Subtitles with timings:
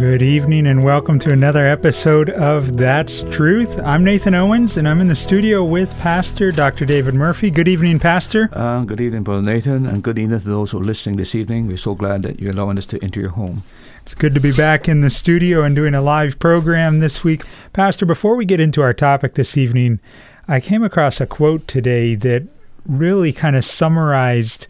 [0.00, 3.78] Good evening and welcome to another episode of That's Truth.
[3.80, 6.86] I'm Nathan Owens and I'm in the studio with Pastor Dr.
[6.86, 7.50] David Murphy.
[7.50, 8.48] Good evening, Pastor.
[8.54, 11.66] Uh, good evening, Brother Nathan, and good evening to those who are listening this evening.
[11.66, 13.62] We're so glad that you're allowing us to enter your home.
[14.00, 17.42] It's good to be back in the studio and doing a live program this week.
[17.74, 20.00] Pastor, before we get into our topic this evening,
[20.48, 22.44] I came across a quote today that
[22.86, 24.66] really kind of summarized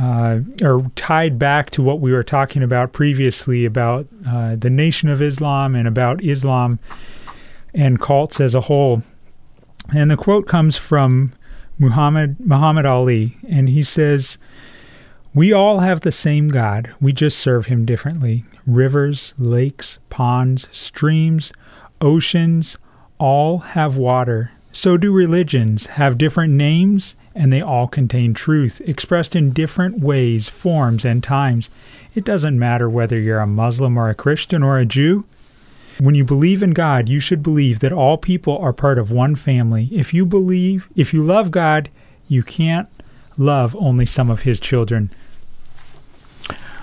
[0.00, 5.10] uh, or tied back to what we were talking about previously about uh, the Nation
[5.10, 6.78] of Islam and about Islam
[7.74, 9.02] and cults as a whole.
[9.94, 11.32] And the quote comes from
[11.78, 14.38] Muhammad Muhammad Ali, and he says,
[15.34, 16.94] "We all have the same God.
[17.00, 18.44] We just serve him differently.
[18.66, 21.52] Rivers, lakes, ponds, streams,
[22.00, 22.78] oceans,
[23.18, 24.52] all have water.
[24.72, 30.46] So do religions have different names and they all contain truth, expressed in different ways,
[30.46, 31.70] forms, and times.
[32.14, 35.24] It doesn't matter whether you're a Muslim or a Christian or a Jew.
[35.98, 39.36] When you believe in God, you should believe that all people are part of one
[39.36, 39.88] family.
[39.90, 41.88] If you believe, if you love God,
[42.28, 42.90] you can't
[43.38, 45.10] love only some of his children.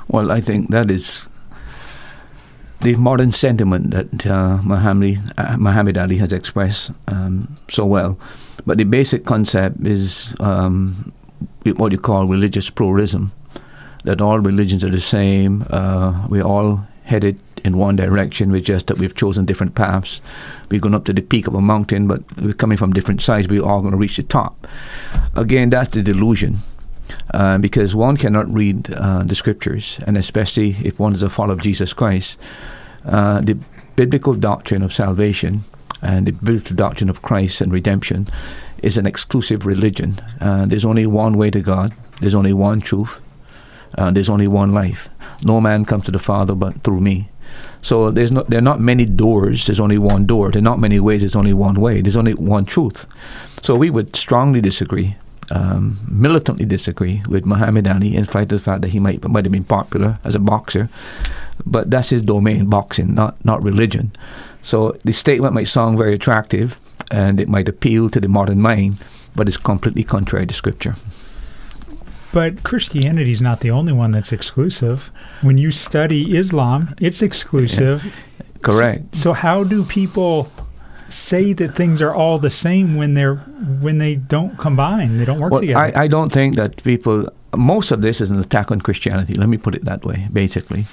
[0.08, 1.30] Well, I think that is
[2.82, 8.20] the modern sentiment that uh, Muhammad, uh, Muhammad Ali has expressed um, so well.
[8.66, 11.12] But the basic concept is um,
[11.78, 13.32] what you call religious pluralism,
[14.04, 15.66] that all religions are the same.
[15.70, 18.52] Uh, we're all headed in one direction.
[18.52, 20.22] We're just that we've chosen different paths.
[20.70, 23.48] We've gone up to the peak of a mountain, but we're coming from different sides.
[23.48, 24.68] We're all going to reach the top.
[25.36, 26.60] Again, that's the delusion.
[27.34, 31.54] Uh, because one cannot read uh, the scriptures, and especially if one is a follower
[31.54, 32.40] of Jesus Christ,
[33.06, 33.58] uh, the
[33.96, 35.64] biblical doctrine of salvation
[36.02, 38.28] and the biblical doctrine of Christ and redemption
[38.84, 40.20] is an exclusive religion.
[40.40, 41.94] Uh, there's only one way to God.
[42.22, 43.22] There's only one truth.
[43.98, 45.10] Uh, there's only one life.
[45.44, 47.30] No man comes to the Father but through me.
[47.82, 49.66] So there's not there are not many doors.
[49.66, 50.52] There's only one door.
[50.52, 51.22] There are not many ways.
[51.22, 52.02] There's only one way.
[52.02, 53.08] There's only one truth.
[53.62, 55.16] So we would strongly disagree,
[55.52, 59.46] um, militantly disagree with Muhammad Ali, in spite of the fact that he might might
[59.46, 60.90] have been popular as a boxer,
[61.66, 64.12] but that's his domain, boxing, not not religion.
[64.62, 68.98] So the statement might sound very attractive and it might appeal to the modern mind,
[69.36, 70.96] but it's completely contrary to Scripture.
[72.34, 75.10] But Christianity is not the only one that's exclusive.
[75.42, 78.04] When you study Islam, it's exclusive.
[78.04, 78.46] Yeah.
[78.62, 79.16] Correct.
[79.16, 80.52] So, so, how do people
[81.10, 85.18] say that things are all the same when they're when they don't combine?
[85.18, 85.98] They don't work well, together.
[85.98, 87.30] I, I don't think that people.
[87.56, 89.34] Most of this is an attack on Christianity.
[89.34, 90.28] Let me put it that way.
[90.32, 90.86] Basically,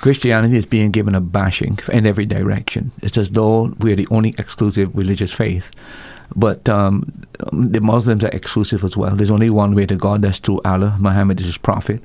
[0.00, 2.92] Christianity is being given a bashing in every direction.
[3.02, 5.72] It's as though we're the only exclusive religious faith.
[6.36, 7.10] But um,
[7.52, 9.16] the Muslims are exclusive as well.
[9.16, 10.96] There's only one way to God, that's through Allah.
[11.00, 12.02] Muhammad is his prophet.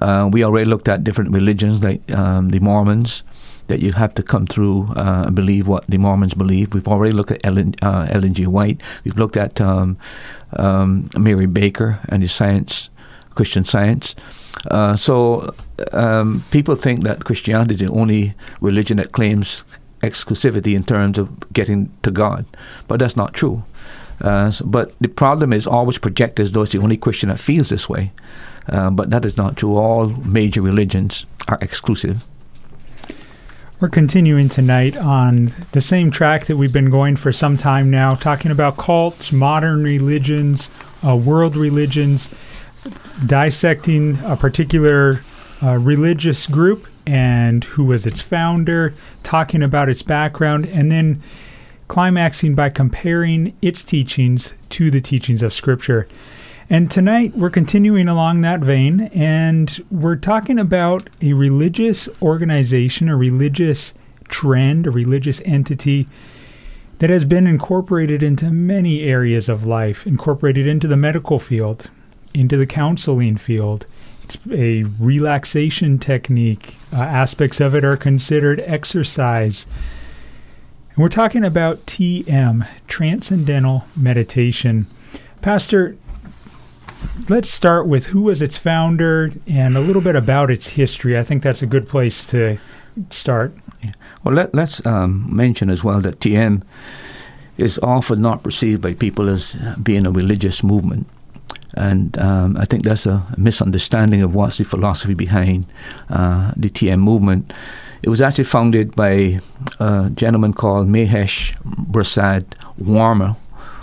[0.00, 3.24] Uh, we already looked at different religions like um, the Mormons,
[3.68, 6.74] that you have to come through uh, believe what the Mormons believe.
[6.74, 8.46] We've already looked at Ellen, uh, Ellen G.
[8.46, 8.80] White.
[9.04, 9.96] We've looked at um,
[10.54, 12.90] um, Mary Baker and the science,
[13.34, 14.16] Christian science.
[14.70, 15.54] Uh, so
[15.92, 19.64] um, people think that Christianity is the only religion that claims
[20.02, 22.44] exclusivity in terms of getting to God,
[22.86, 23.64] but that's not true.
[24.20, 27.38] Uh, so, but the problem is always projected as though it's the only Christian that
[27.38, 28.10] feels this way.
[28.68, 29.76] Uh, but that is not true.
[29.76, 32.24] All major religions are exclusive.
[33.80, 38.16] We're continuing tonight on the same track that we've been going for some time now,
[38.16, 40.68] talking about cults, modern religions,
[41.06, 42.28] uh, world religions,
[43.24, 45.22] dissecting a particular
[45.62, 51.22] uh, religious group and who was its founder, talking about its background, and then
[51.86, 56.08] climaxing by comparing its teachings to the teachings of Scripture.
[56.70, 63.16] And tonight we're continuing along that vein, and we're talking about a religious organization, a
[63.16, 63.94] religious
[64.28, 66.06] trend, a religious entity
[66.98, 71.90] that has been incorporated into many areas of life, incorporated into the medical field,
[72.34, 73.86] into the counseling field.
[74.24, 76.74] It's a relaxation technique.
[76.92, 79.64] Uh, aspects of it are considered exercise.
[80.90, 84.86] And we're talking about TM, Transcendental Meditation.
[85.40, 85.96] Pastor,
[87.28, 91.18] let's start with who was its founder and a little bit about its history.
[91.18, 92.58] I think that's a good place to
[93.10, 93.52] start.
[93.82, 93.92] Yeah.
[94.24, 96.62] Well, let, us um, mention as well that TM
[97.56, 101.06] is often not perceived by people as being a religious movement.
[101.74, 105.66] And um, I think that's a misunderstanding of what's the philosophy behind
[106.10, 107.52] uh, the TM movement.
[108.02, 109.40] It was actually founded by
[109.78, 111.54] a gentleman called Mahesh
[111.92, 112.48] Prasad
[112.80, 113.36] Varma,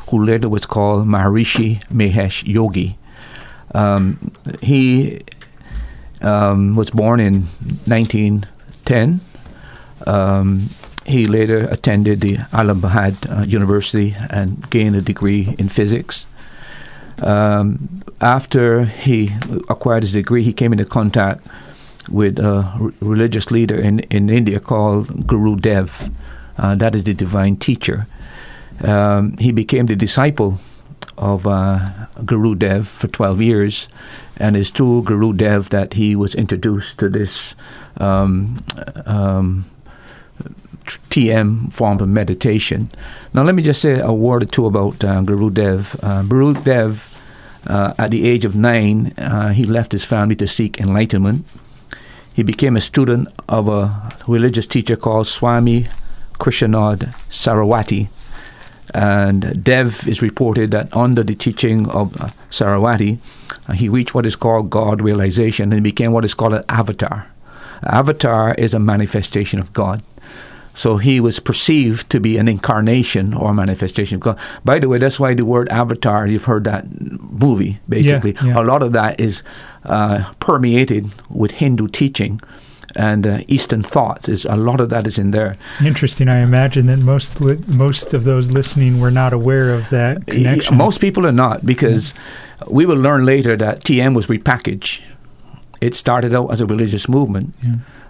[0.09, 2.97] who later was called Maharishi Mahesh Yogi.
[3.75, 4.31] Um,
[4.61, 5.19] he
[6.21, 7.43] um, was born in
[7.85, 9.19] 1910.
[10.07, 10.69] Um,
[11.05, 16.25] he later attended the Allahabad uh, University and gained a degree in physics.
[17.21, 19.33] Um, after he
[19.69, 21.45] acquired his degree, he came into contact
[22.09, 26.09] with a r- religious leader in, in India called Guru Dev.
[26.57, 28.07] Uh, that is the divine teacher.
[28.81, 30.59] Um, he became the disciple
[31.17, 31.89] of uh,
[32.25, 33.87] Guru Dev for 12 years,
[34.37, 37.55] and it's through Guru Dev that he was introduced to this
[37.97, 38.63] um,
[39.05, 39.65] um,
[40.85, 42.89] TM form of meditation.
[43.33, 45.99] Now, let me just say a word or two about uh, Guru Dev.
[46.03, 47.11] Uh, Guru Dev,
[47.67, 51.45] uh, at the age of nine, uh, he left his family to seek enlightenment.
[52.33, 55.87] He became a student of a religious teacher called Swami
[56.33, 58.09] Krishnanand Saraswati.
[58.95, 63.19] And Dev is reported that under the teaching of uh, Saraswati,
[63.67, 67.27] uh, he reached what is called God realization and became what is called an avatar.
[67.83, 70.01] Avatar is a manifestation of God.
[70.75, 74.39] So he was perceived to be an incarnation or manifestation of God.
[74.63, 76.85] By the way, that's why the word avatar, you've heard that
[77.21, 78.31] movie, basically.
[78.35, 78.61] Yeah, yeah.
[78.61, 79.43] A lot of that is
[79.83, 82.39] uh, permeated with Hindu teaching
[82.95, 84.29] and uh, Eastern thoughts.
[84.29, 85.57] Is a lot of that is in there.
[85.83, 86.27] Interesting.
[86.27, 90.77] I imagine that most li- most of those listening were not aware of that connection.
[90.77, 92.67] Most people are not because yeah.
[92.69, 95.01] we will learn later that TM was repackaged.
[95.81, 97.53] It started out as a religious movement.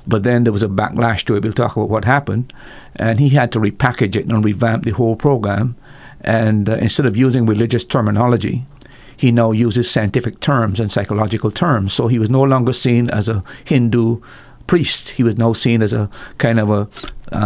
[0.07, 1.43] But then there was a backlash to it.
[1.43, 2.53] We'll talk about what happened.
[2.95, 5.75] And he had to repackage it and revamp the whole program.
[6.21, 8.65] And uh, instead of using religious terminology,
[9.17, 11.93] he now uses scientific terms and psychological terms.
[11.93, 14.21] So he was no longer seen as a Hindu
[14.67, 15.09] priest.
[15.09, 16.87] He was now seen as a kind of a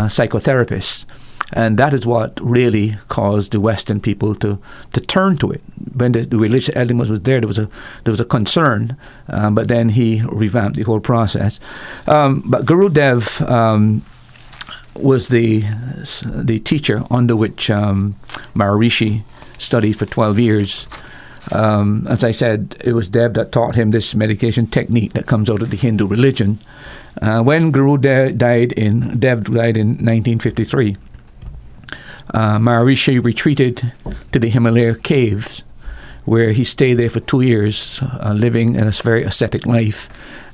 [0.07, 1.05] psychotherapist.
[1.51, 4.59] And that is what really caused the Western people to,
[4.93, 5.61] to turn to it.
[5.95, 7.67] When the, the religious element was there, there was a
[8.03, 8.95] there was a concern,
[9.29, 11.59] um, but then he revamped the whole process.
[12.07, 14.03] Um, but Guru Dev um,
[14.93, 15.63] was the
[16.25, 18.15] the teacher under which um,
[18.55, 19.23] Maharishi
[19.57, 20.85] studied for twelve years.
[21.51, 25.49] Um, as I said, it was Dev that taught him this medication technique that comes
[25.49, 26.59] out of the Hindu religion.
[27.21, 30.95] Uh, when Guru De- died in Dev died in 1953
[32.33, 33.91] uh, Maharishi retreated
[34.31, 35.63] to the Himalaya caves,
[36.25, 40.09] where he stayed there for two years, uh, living in a very ascetic life,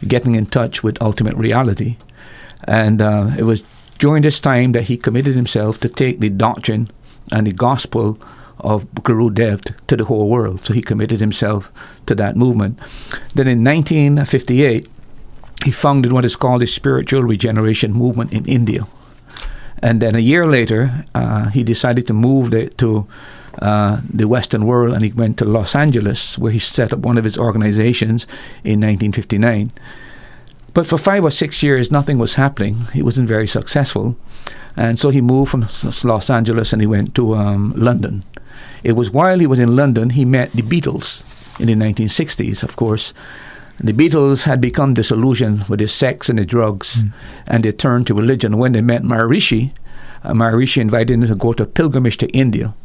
[0.07, 1.97] getting in touch with ultimate reality.
[2.65, 3.61] And uh, it was
[3.99, 6.87] during this time that he committed himself to take the doctrine
[7.31, 8.19] and the gospel
[8.59, 10.65] of Guru Dev to the whole world.
[10.65, 11.71] So he committed himself
[12.05, 12.79] to that movement.
[13.33, 14.87] Then in 1958,
[15.63, 18.85] he founded what is called the Spiritual Regeneration Movement in India.
[19.81, 23.07] And then a year later, uh, he decided to move the, to
[23.61, 27.17] uh, the Western world and he went to Los Angeles, where he set up one
[27.17, 28.23] of his organizations
[28.63, 29.71] in 1959.
[30.73, 32.75] But for five or six years, nothing was happening.
[32.93, 34.17] He wasn't very successful.
[34.75, 35.67] And so he moved from
[36.03, 38.23] Los Angeles and he went to um, London.
[38.85, 41.23] It was while he was in London he met the Beatles
[41.59, 43.15] in the 1960s, of course.
[43.79, 47.11] The Beatles had become disillusioned with the sex and the drugs, mm.
[47.47, 48.57] and they turned to religion.
[48.57, 49.73] When they met Maharishi,
[50.23, 52.75] uh, Maharishi invited them to go to a pilgrimage to India.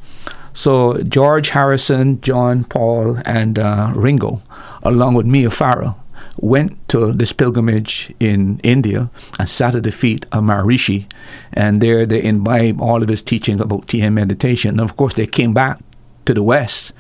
[0.55, 4.41] So George Harrison, John Paul, and uh, Ringo,
[4.83, 5.97] along with Mia Farrow,
[6.39, 11.05] went to this pilgrimage in India and sat at the feet of Maharishi,
[11.53, 14.71] and there they imbibed all of his teachings about TM meditation.
[14.71, 15.79] And of course, they came back
[16.25, 16.93] to the West,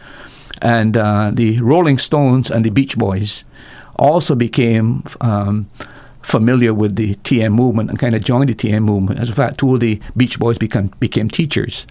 [0.62, 3.44] and uh, the Rolling Stones and the Beach Boys
[3.96, 5.68] also became um,
[6.22, 9.20] familiar with the TM movement and kind of joined the TM movement.
[9.20, 11.86] As a fact, two of the Beach Boys become, became teachers.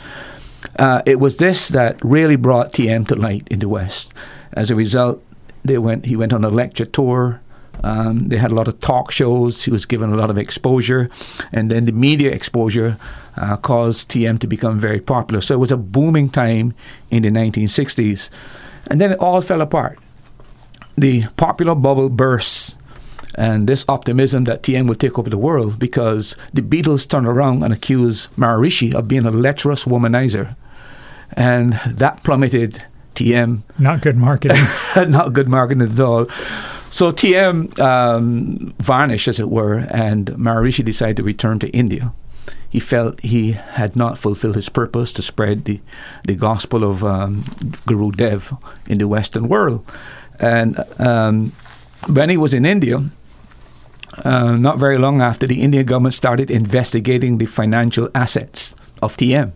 [0.78, 4.14] Uh, it was this that really brought TM to light in the West.
[4.54, 5.24] As a result,
[5.64, 6.06] they went.
[6.06, 7.42] He went on a lecture tour
[7.84, 9.64] Um, they had a lot of talk shows.
[9.64, 11.10] He was given a lot of exposure,
[11.52, 12.98] and then the media exposure
[13.40, 15.42] uh, caused TM to become very popular.
[15.42, 16.74] So it was a booming time
[17.10, 18.30] in the 1960s,
[18.88, 19.98] and then it all fell apart.
[20.98, 22.76] The popular bubble burst,
[23.36, 27.64] and this optimism that TM would take over the world because the Beatles turned around
[27.64, 30.56] and accused Maharishi of being a lecherous womanizer,
[31.34, 32.84] and that plummeted
[33.16, 33.62] TM.
[33.78, 34.64] Not good marketing.
[35.10, 36.26] not good marketing at all.
[36.92, 42.12] So TM um, vanished, as it were, and Maharishi decided to return to India.
[42.70, 45.80] He felt he had not fulfilled his purpose to spread the,
[46.26, 47.44] the gospel of um,
[47.86, 48.54] Guru Dev
[48.88, 49.86] in the Western world.
[50.40, 51.52] And um,
[52.08, 53.04] when he was in India,
[54.24, 59.52] uh, not very long after, the Indian government started investigating the financial assets of TM.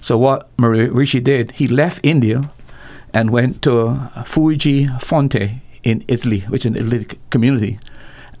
[0.00, 2.50] So what Maharishi did, he left India
[3.12, 7.78] and went to Fiuggi Fonte in Italy, which is an Italy community.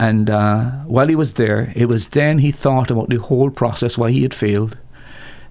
[0.00, 3.98] And uh, while he was there, it was then he thought about the whole process,
[3.98, 4.78] why he had failed,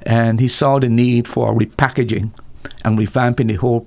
[0.02, 2.32] and he saw the need for repackaging
[2.84, 3.86] and revamping the whole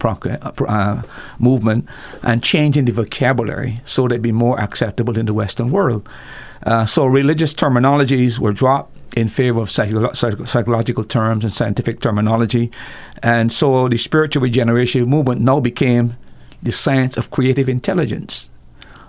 [0.68, 1.02] uh,
[1.40, 1.88] movement
[2.22, 6.08] and changing the vocabulary so it'd be more acceptable in the Western world.
[6.64, 12.70] Uh, so religious terminologies were dropped in favor of psycho- psychological terms and scientific terminology.
[13.20, 16.16] And so the spiritual regeneration movement now became
[16.62, 18.48] the science of creative intelligence.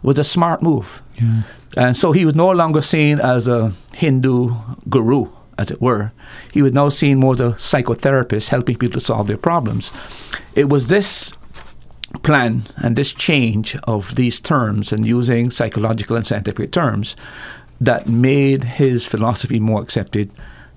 [0.04, 1.02] Was a smart move.
[1.16, 1.44] Yeah.
[1.76, 4.54] And so he was no longer seen as a Hindu
[4.90, 6.12] guru, as it were.
[6.52, 9.92] He was now seen more as a psychotherapist helping people to solve their problems.
[10.56, 11.34] It was this
[12.22, 17.16] plan and this change of these terms and using psychological and scientific terms
[17.82, 20.30] that made his philosophy more accepted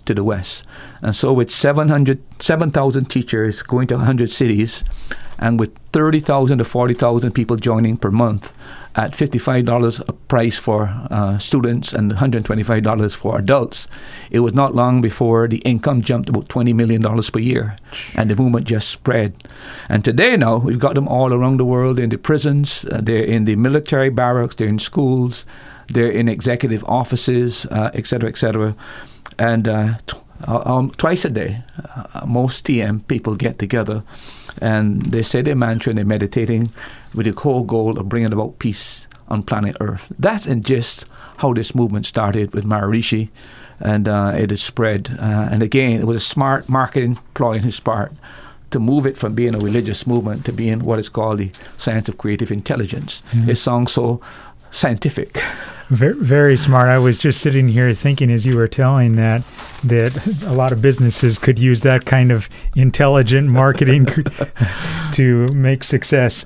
[0.06, 0.64] to the West.
[1.02, 4.83] And so, with 700, 7,000 teachers going to 100 cities,
[5.38, 8.52] and with 30,000 to 40,000 people joining per month,
[8.97, 13.87] at $55 a price for uh, students and $125 for adults,
[14.31, 17.76] it was not long before the income jumped about $20 million per year
[18.15, 19.37] and the movement just spread.
[19.91, 23.23] And today, now, we've got them all around the world in the prisons, uh, they're
[23.23, 25.45] in the military barracks, they're in schools,
[25.88, 28.75] they're in executive offices, uh, et cetera, et cetera.
[29.38, 30.17] And uh, t-
[30.49, 31.62] uh, um, twice a day,
[31.95, 34.03] uh, most TM people get together
[34.60, 36.70] and they say their mantra and they're meditating
[37.14, 40.12] with the core goal of bringing about peace on planet Earth.
[40.18, 41.04] That's in just
[41.38, 43.28] how this movement started with Maharishi,
[43.80, 45.16] and uh, it has spread.
[45.18, 48.12] Uh, and again, it was a smart marketing ploy on his part
[48.70, 52.08] to move it from being a religious movement to being what is called the science
[52.08, 53.22] of creative intelligence.
[53.32, 53.50] Mm-hmm.
[53.50, 54.20] It sounds so
[54.70, 55.40] scientific.
[55.88, 56.88] Very, very smart.
[56.88, 59.43] I was just sitting here thinking as you were telling that
[59.85, 64.07] that a lot of businesses could use that kind of intelligent marketing
[65.12, 66.45] to make success.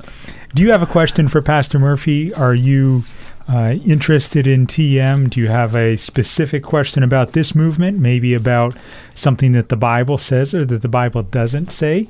[0.54, 2.34] Do you have a question for Pastor Murphy?
[2.34, 3.04] Are you
[3.48, 5.30] uh, interested in TM?
[5.30, 7.98] Do you have a specific question about this movement?
[7.98, 8.76] Maybe about
[9.14, 12.08] something that the Bible says or that the Bible doesn't say?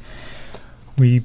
[0.98, 1.22] We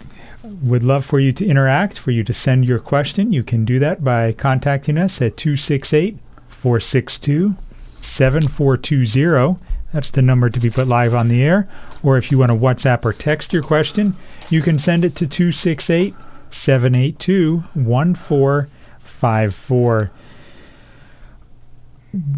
[0.62, 3.34] would love for you to interact, for you to send your question.
[3.34, 6.18] You can do that by contacting us at 268
[6.50, 7.56] 462
[8.02, 9.60] 7420.
[9.94, 11.70] That's the number to be put live on the air.
[12.04, 14.18] Or if you want to WhatsApp or text your question,
[14.50, 16.14] you can send it to 268
[16.52, 20.12] 782 1454.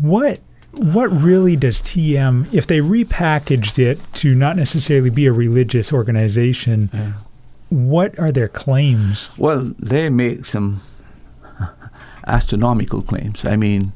[0.02, 0.40] What
[0.74, 6.92] what really does TM, if they repackaged it to not necessarily be a religious organization,
[6.94, 7.14] yeah.
[7.70, 9.30] What are their claims?
[9.38, 10.82] Well, they make some
[12.28, 13.46] astronomical claims.
[13.46, 13.94] I mean,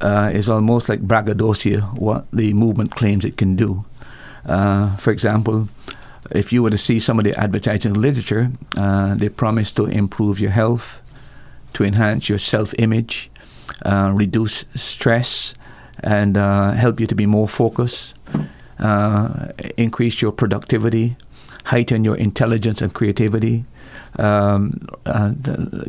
[0.00, 3.84] uh, it's almost like braggadocio what the movement claims it can do.
[4.44, 5.68] Uh, for example,
[6.30, 10.40] if you were to see some of the advertising literature, uh, they promise to improve
[10.40, 11.00] your health,
[11.74, 13.30] to enhance your self image,
[13.84, 15.54] uh, reduce stress,
[16.00, 18.14] and uh, help you to be more focused,
[18.78, 21.16] uh, increase your productivity,
[21.66, 23.64] heighten your intelligence and creativity,
[24.18, 25.30] um, uh,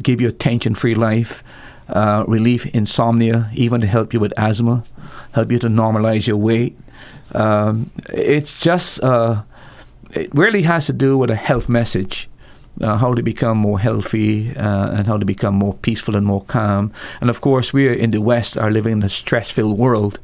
[0.02, 1.44] give you a tension free life.
[1.90, 4.84] Uh, relieve insomnia, even to help you with asthma,
[5.32, 6.78] help you to normalize your weight.
[7.34, 9.00] Um, it's just
[10.12, 12.28] it really has to do with a health message.
[12.80, 16.44] Uh, how to become more healthy uh, and how to become more peaceful and more
[16.44, 16.92] calm.
[17.22, 20.20] And of course, we in the West are living in a stress filled world,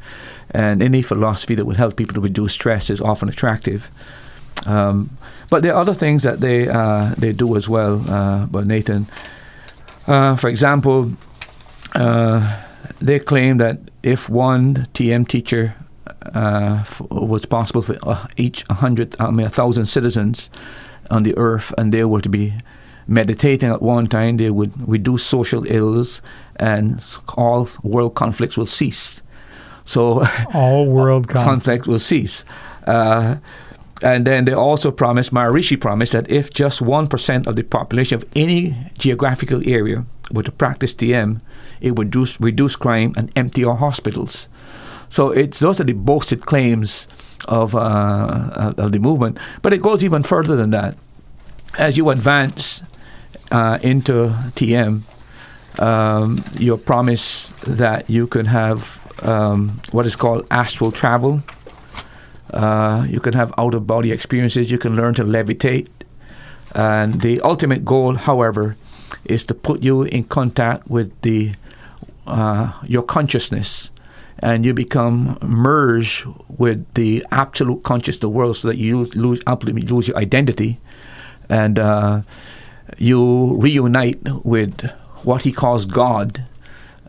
[0.52, 3.90] and any philosophy that would help people to reduce stress is often attractive.
[4.66, 5.10] Um,
[5.50, 8.02] but there are other things that they uh, they do as well.
[8.10, 9.08] Uh, but Nathan,
[10.08, 11.14] uh, for example,
[11.94, 12.62] uh,
[13.00, 15.76] they claim that if one TM teacher
[16.34, 20.50] uh, was possible for uh, each hundred, I mean, a thousand citizens
[21.10, 22.54] on the earth, and they were to be
[23.08, 26.22] meditating at one time, they would reduce social ills
[26.56, 27.04] and
[27.36, 29.22] all world conflicts will cease.
[29.86, 32.46] So all world conflict, conflict will cease.
[32.88, 33.36] Uh,
[34.02, 38.26] and then they also promised, Maharishi promised, that if just 1% of the population of
[38.36, 41.40] any geographical area were to practice TM,
[41.80, 44.48] it would reduce, reduce crime and empty our hospitals.
[45.10, 47.08] So it's those are the boasted claims
[47.48, 49.38] of, uh, of the movement.
[49.62, 50.98] But it goes even further than that.
[51.78, 52.82] As you advance
[53.52, 55.02] uh, into TM,
[55.80, 61.42] um, you're promised that you can have um, what is called astral travel.
[62.54, 64.70] Uh, you can have out of body experiences.
[64.70, 65.88] You can learn to levitate.
[66.76, 68.76] And the ultimate goal, however,
[69.26, 71.54] is to put you in contact with the
[72.26, 73.90] uh, your consciousness,
[74.40, 76.26] and you become merged
[76.58, 80.80] with the absolute conscious the world, so that you lose lose your identity,
[81.50, 82.22] and uh,
[82.98, 84.90] you reunite with
[85.24, 86.44] what he calls God.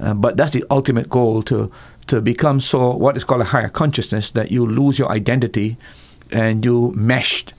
[0.01, 1.71] Uh, but that's the ultimate goal to
[2.07, 5.77] to become so what is called a higher consciousness that you lose your identity
[6.31, 7.55] and you meshed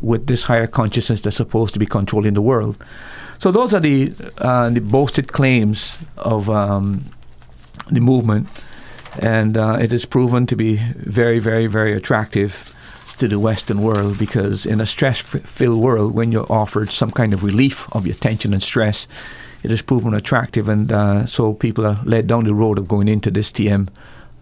[0.00, 2.76] with this higher consciousness that's supposed to be controlling the world.
[3.38, 7.04] So those are the uh, the boasted claims of um,
[7.90, 8.48] the movement,
[9.18, 12.74] and uh, it is proven to be very, very, very attractive
[13.18, 17.42] to the Western world because in a stress-filled world, when you're offered some kind of
[17.42, 19.06] relief of your tension and stress,
[19.62, 23.08] it has proven attractive, and uh, so people are led down the road of going
[23.08, 23.88] into this TM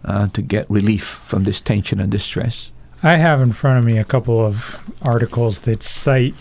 [0.03, 2.71] uh, to get relief from this tension and distress.
[3.03, 6.35] I have in front of me a couple of articles that cite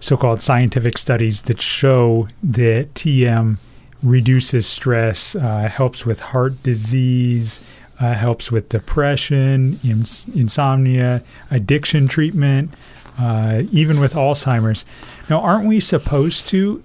[0.00, 3.56] so-called scientific studies that show that TM
[4.02, 7.62] reduces stress, uh, helps with heart disease,
[7.98, 12.70] uh, helps with depression, ins- insomnia, addiction treatment,
[13.18, 14.84] uh, even with Alzheimer's.
[15.30, 16.82] Now, aren't we supposed to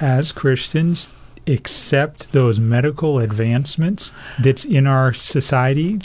[0.00, 1.08] as Christians
[1.46, 6.00] accept those medical advancements that's in our society?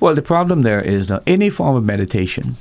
[0.00, 2.56] Well, the problem there is that any form of meditation,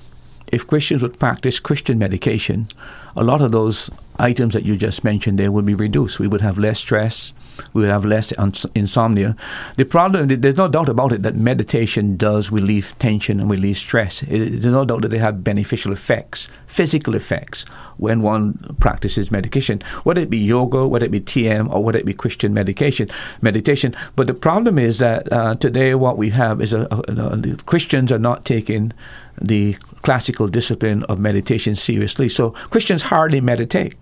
[0.48, 2.68] if Christians would practice Christian medication,
[3.16, 6.20] a lot of those items that you just mentioned there would be reduced.
[6.20, 7.33] We would have less stress,
[7.74, 8.31] we would have less
[8.75, 9.35] insomnia.
[9.77, 14.22] The problem, there's no doubt about it, that meditation does relieve tension and relieve stress.
[14.22, 17.65] There's no doubt that they have beneficial effects, physical effects,
[17.98, 22.05] when one practices medication, whether it be yoga, whether it be TM, or whether it
[22.05, 23.09] be Christian medication,
[23.41, 23.93] meditation.
[24.15, 28.11] But the problem is that uh, today what we have is a, a, a, Christians
[28.11, 28.93] are not taking
[29.41, 32.29] the classical discipline of meditation seriously.
[32.29, 33.95] So Christians hardly meditate.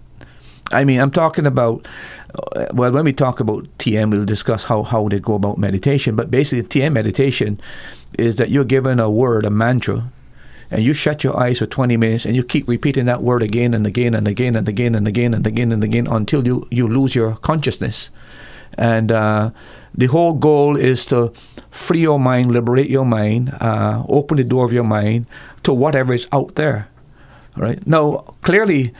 [0.71, 1.88] I mean, I'm talking about,
[2.56, 6.15] uh, well, when we talk about TM, we'll discuss how, how they go about meditation.
[6.15, 7.60] But basically, TM meditation
[8.17, 10.12] is that you're given a word, a mantra,
[10.69, 13.73] and you shut your eyes for 20 minutes and you keep repeating that word again
[13.73, 16.88] and again and again and again and again and again and again until you, you
[16.88, 18.12] lose your consciousness.
[18.77, 19.51] And uh,
[19.95, 21.32] the whole goal is to
[21.71, 25.25] free your mind, liberate your mind, uh, open the door of your mind
[25.63, 26.89] to whatever is out there.
[27.56, 28.93] Right now, clearly,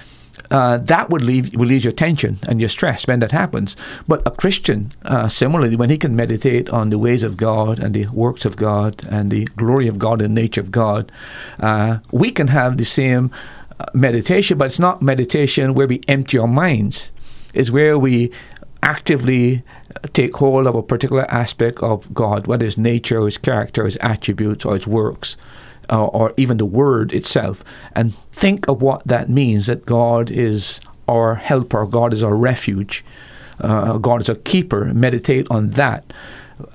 [0.52, 3.76] uh, that would leave leave your tension and your stress when that happens.
[4.08, 7.94] But a Christian, uh, similarly, when he can meditate on the ways of God and
[7.94, 11.12] the works of God and the glory of God and nature of God,
[11.60, 13.32] uh, we can have the same
[13.80, 14.58] uh, meditation.
[14.58, 17.12] But it's not meditation where we empty our minds.
[17.54, 18.32] It's where we
[18.84, 19.64] actively
[20.14, 23.86] take hold of a particular aspect of God, whether it's nature, or His character, or
[23.86, 25.36] His attributes, or His works
[25.90, 27.64] uh, or even the word itself,
[27.96, 33.04] and think of what that means that God is our helper, God is our refuge,
[33.62, 34.86] uh, God is our keeper.
[34.94, 36.14] Meditate on that.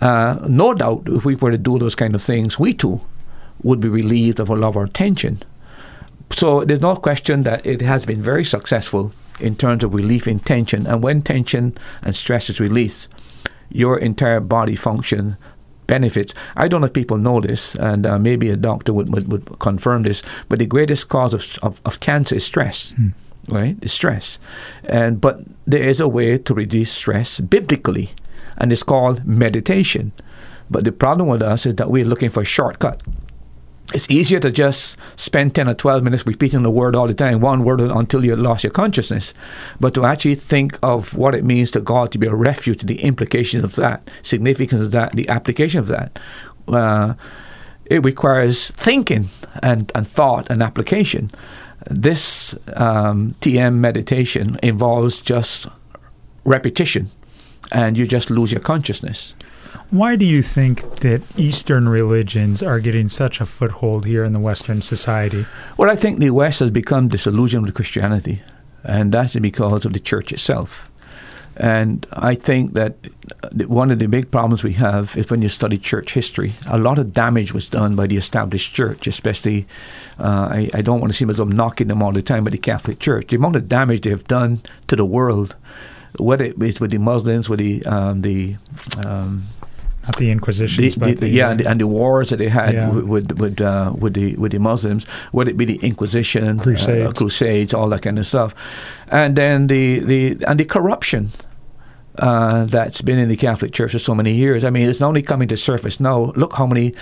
[0.01, 3.01] Uh, no doubt, if we were to do those kind of things, we too
[3.62, 5.42] would be relieved of a lot of our tension.
[6.31, 10.40] So there's no question that it has been very successful in terms of relief in
[10.40, 10.87] tension.
[10.87, 13.09] And when tension and stress is released,
[13.70, 15.37] your entire body function
[15.92, 16.33] benefits.
[16.57, 19.44] I don't know if people know this, and uh, maybe a doctor would, would, would,
[19.59, 22.94] confirm this, but the greatest cause of, of, of cancer is stress.
[22.98, 23.12] Mm.
[23.48, 24.38] Right, it's stress,
[24.85, 28.11] and but there is a way to reduce stress biblically,
[28.59, 30.12] and it's called meditation.
[30.70, 33.02] But the problem with us is that we're looking for a shortcut
[33.94, 37.40] it's easier to just spend 10 or 12 minutes repeating the word all the time,
[37.40, 39.35] one word until you lost your consciousness.
[39.81, 43.02] But to actually think of what it means to God to be a refuge, the
[43.02, 46.18] implications of that, significance of that, the application of that,
[46.68, 47.14] uh,
[47.87, 49.26] it requires thinking
[49.62, 51.31] and, and thought and application.
[51.90, 55.66] This um, TM meditation involves just
[56.44, 57.11] repetition,
[57.72, 59.35] and you just lose your consciousness.
[59.92, 64.40] Why do you think that Eastern religions are getting such a foothold here in the
[64.40, 65.44] Western society?
[65.76, 68.40] Well, I think the West has become disillusioned with Christianity.
[68.85, 70.90] and that's because of the church itself.
[71.59, 72.96] And I think that
[73.68, 76.98] one of the big problems we have is when you study church history, a lot
[76.98, 79.66] of damage was done by the established church, especially,
[80.18, 82.44] uh, I, I, don't want to seem as though I'm knocking them all the time,
[82.44, 83.28] but the Catholic Church.
[83.28, 85.55] The amount of damage they have done to the world,
[86.18, 88.57] whether it's with the Muslims, with the, um, the
[89.07, 89.44] um,
[90.04, 92.38] not the Inquisitions, the, but the, the, yeah, uh, and the, and the wars that
[92.38, 92.90] they had Yeah.
[92.90, 97.08] with with uh, with the with the Muslims, whether it be the Inquisition, Crusades.
[97.08, 98.54] uh, Crusades, all that kind of stuff,
[99.08, 101.30] and then the, the and the corruption
[102.18, 104.64] uh, that's been in the Catholic Church for so many years.
[104.64, 106.32] I mean, it's not only coming to surface now.
[106.36, 106.94] Look how many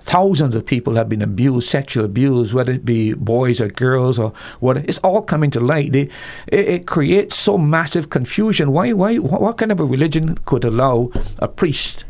[0.00, 4.32] thousands of people have been abused, sexual abused, whether it be boys or girls or
[4.60, 4.78] what.
[4.78, 5.92] It's all coming to light.
[5.92, 6.08] They,
[6.48, 8.72] it, it creates so massive confusion.
[8.72, 8.92] Why?
[8.92, 9.16] Why?
[9.18, 12.04] What, what kind of a religion could allow a priest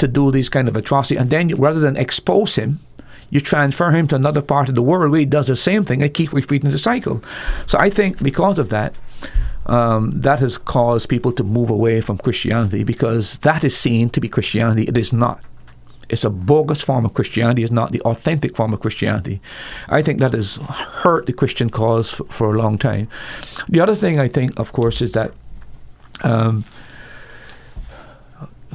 [0.00, 2.80] to do these kind of atrocity, and then rather than expose him?
[3.32, 6.02] You transfer him to another part of the world where he does the same thing
[6.02, 7.22] and keep repeating the cycle.
[7.66, 8.96] So I think because of that,
[9.66, 14.20] um, that has caused people to move away from Christianity because that is seen to
[14.20, 14.82] be Christianity.
[14.82, 15.40] It is not.
[16.08, 17.62] It's a bogus form of Christianity.
[17.62, 19.40] It's not the authentic form of Christianity.
[19.88, 23.06] I think that has hurt the Christian cause f- for a long time.
[23.68, 25.32] The other thing I think, of course, is that
[26.24, 26.64] um,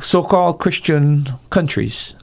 [0.01, 2.15] so-called Christian countries.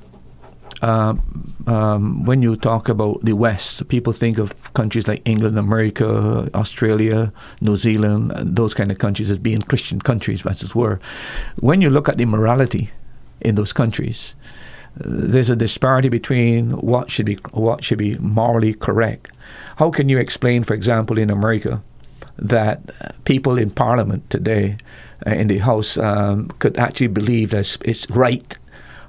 [0.83, 6.51] Um, um, when you talk about the West, people think of countries like England, America,
[6.55, 10.99] Australia, New Zealand, those kind of countries as being Christian countries, as it were.
[11.61, 12.91] When you look at the morality
[13.41, 14.35] in those countries,
[14.99, 19.31] uh, there's a disparity between what should be what should be morally correct.
[19.77, 21.81] How can you explain, for example, in America,
[22.39, 24.77] that uh, people in Parliament today, uh,
[25.27, 28.59] in the House, um, could actually believe that it's, it's right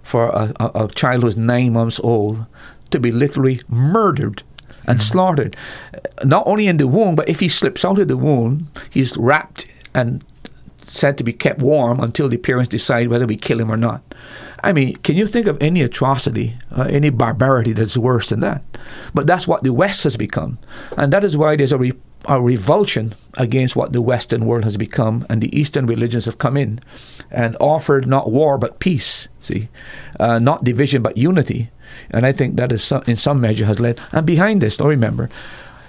[0.04, 2.46] for a, a, a child who's nine months old
[2.92, 4.44] to be literally murdered
[4.86, 5.56] and slaughtered,
[5.94, 9.16] Uh, not only in the womb, but if he slips out of the womb, he's
[9.16, 10.24] wrapped and
[10.84, 14.02] said to be kept warm until the parents decide whether we kill him or not.
[14.64, 18.64] I mean, can you think of any atrocity, uh, any barbarity that's worse than that?
[19.14, 20.58] But that's what the West has become.
[20.98, 21.94] And that is why there's a, re-
[22.26, 26.58] a revulsion against what the Western world has become, and the Eastern religions have come
[26.58, 26.80] in
[27.32, 29.70] and offered not war but peace, see,
[30.20, 31.70] uh, not division but unity.
[32.10, 34.00] And I think that is some, in some measure has led.
[34.12, 35.30] And behind this, don't remember,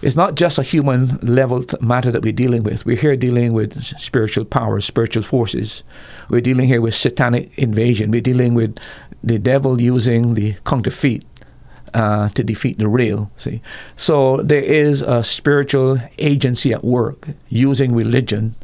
[0.02, 2.84] it's not just a human level matter that we're dealing with.
[2.84, 5.82] We're here dealing with spiritual powers, spiritual forces.
[6.28, 8.10] We're dealing here with satanic invasion.
[8.10, 8.76] We're dealing with
[9.22, 11.24] the devil using the counterfeit
[11.94, 13.30] uh, to defeat the real.
[13.36, 13.60] See,
[13.96, 18.54] so there is a spiritual agency at work using religion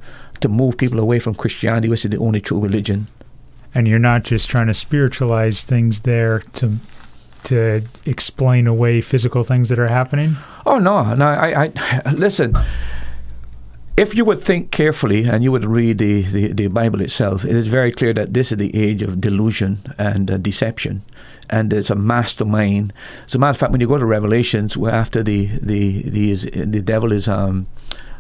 [0.41, 3.07] to move people away from Christianity, which is the only true religion.
[3.75, 6.77] and you're not just trying to spiritualize things there to
[7.45, 10.37] to explain away physical things that are happening.
[10.67, 11.27] Oh no, no.
[11.27, 11.73] I,
[12.05, 12.55] I listen.
[13.97, 17.55] If you would think carefully and you would read the, the, the Bible itself, it
[17.55, 21.03] is very clear that this is the age of delusion and uh, deception,
[21.51, 22.93] and it's a mastermind.
[23.27, 26.31] As a matter of fact, when you go to Revelations, where after the the the,
[26.31, 27.67] is, the devil is um,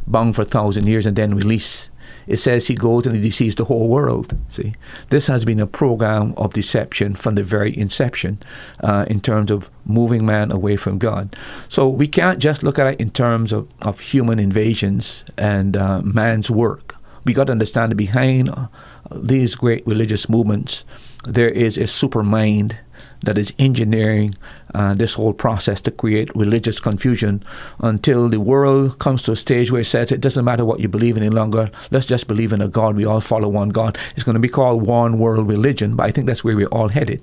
[0.06, 1.90] bound for a thousand years and then released,
[2.26, 4.36] it says he goes and he deceives the whole world.
[4.48, 4.74] See,
[5.08, 8.38] this has been a program of deception from the very inception,
[8.82, 11.36] uh, in terms of moving man away from God.
[11.68, 16.02] So we can't just look at it in terms of, of human invasions and uh,
[16.02, 16.96] man's work.
[17.24, 18.66] We got to understand that behind uh,
[19.14, 20.84] these great religious movements,
[21.24, 22.78] there is a super mind
[23.22, 24.34] that is engineering
[24.74, 27.42] uh, this whole process to create religious confusion
[27.80, 30.88] until the world comes to a stage where it says it doesn't matter what you
[30.88, 31.70] believe in any longer.
[31.90, 32.96] Let's just believe in a God.
[32.96, 33.98] We all follow one God.
[34.14, 36.88] It's going to be called one world religion, but I think that's where we're all
[36.88, 37.22] headed.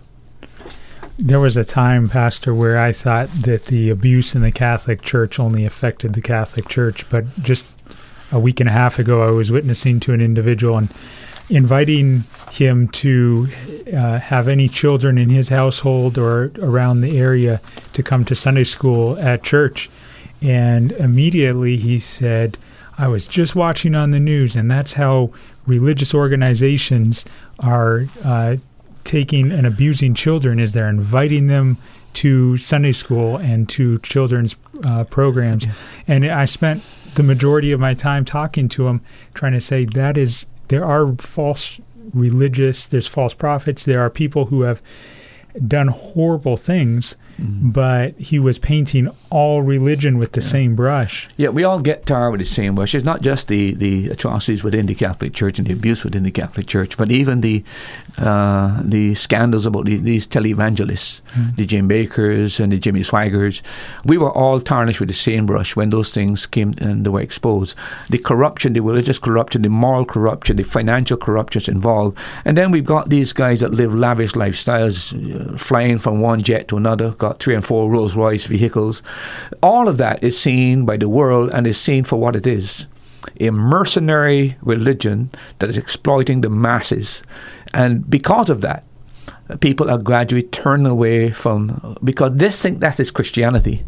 [1.20, 5.40] There was a time, Pastor, where I thought that the abuse in the Catholic Church
[5.40, 7.74] only affected the Catholic Church, but just
[8.32, 10.90] a week and a half ago, I was witnessing to an individual and
[11.50, 13.48] inviting him to
[13.94, 17.62] uh, have any children in his household or around the area
[17.94, 19.90] to come to Sunday school at church.
[20.42, 22.58] And immediately he said,
[22.98, 25.32] I was just watching on the news, and that's how
[25.66, 27.26] religious organizations
[27.60, 28.58] are uh,
[29.04, 31.78] taking and abusing children is they're inviting them
[32.14, 35.66] to Sunday school and to children's uh, programs.
[36.08, 36.84] And I spent
[37.16, 39.02] the majority of my time talking to him,
[39.34, 41.80] trying to say that is there are false
[42.14, 44.82] religious, there's false prophets, there are people who have
[45.68, 47.70] done horrible things, mm-hmm.
[47.70, 50.48] but he was painting all religion with the yeah.
[50.48, 51.30] same brush.
[51.38, 52.96] Yeah, we all get tarred with the same brush.
[52.96, 56.32] It's not just the, the atrocities within the Catholic Church and the abuse within the
[56.32, 57.64] Catholic Church, but even the
[58.18, 61.56] uh, the scandals about the, these televangelists, mm-hmm.
[61.56, 63.62] the Jim Bakers and the Jimmy Swaggarts.
[64.06, 67.22] We were all tarnished with the same brush when those things came and they were
[67.22, 67.76] exposed.
[68.10, 72.18] The corruption, the religious corruption, the moral corruption, the financial corruption involved.
[72.46, 76.68] And then we've got these guys that live lavish lifestyles, uh, flying from one jet
[76.70, 79.04] to another, got three and four Rolls Royce vehicles.
[79.62, 82.88] All of that is seen by the world and is seen for what it is
[83.40, 87.24] a mercenary religion that is exploiting the masses.
[87.74, 88.84] And because of that,
[89.60, 93.86] people are gradually turning away from, because they think that is Christianity.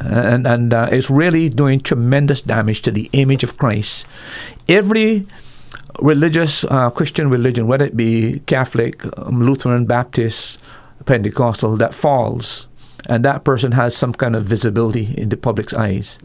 [0.00, 4.06] And, and uh, it's really doing tremendous damage to the image of Christ.
[4.68, 5.26] Every
[6.00, 10.58] religious, uh, Christian religion, whether it be Catholic, um, Lutheran, Baptist,
[11.06, 12.66] Pentecostal, that falls,
[13.08, 16.18] and that person has some kind of visibility in the public's eyes.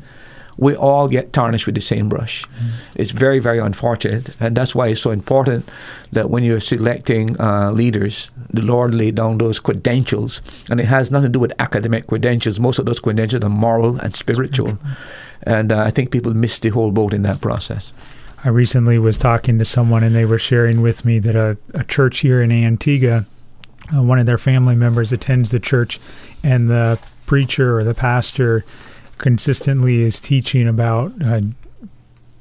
[0.58, 2.46] We all get tarnished with the same brush.
[2.46, 2.72] Mm.
[2.96, 5.70] It's very, very unfortunate, and that's why it's so important
[6.12, 11.12] that when you're selecting uh, leaders, the Lord laid down those credentials, and it has
[11.12, 12.60] nothing to do with academic credentials.
[12.60, 14.94] Most of those credentials are moral and spiritual, mm-hmm.
[15.44, 17.94] and uh, I think people miss the whole boat in that process.
[18.44, 21.84] I recently was talking to someone and they were sharing with me that a, a
[21.84, 23.26] church here in Antigua,
[23.96, 26.00] uh, one of their family members attends the church,
[26.44, 28.66] and the preacher or the pastor
[29.18, 31.42] consistently is teaching about uh,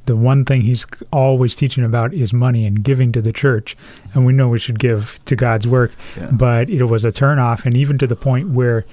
[0.06, 3.76] the one thing he's always teaching about is money and giving to the church.
[4.14, 6.30] And we know we should give to God's work, yeah.
[6.32, 8.86] but it was a turnoff, and even to the point where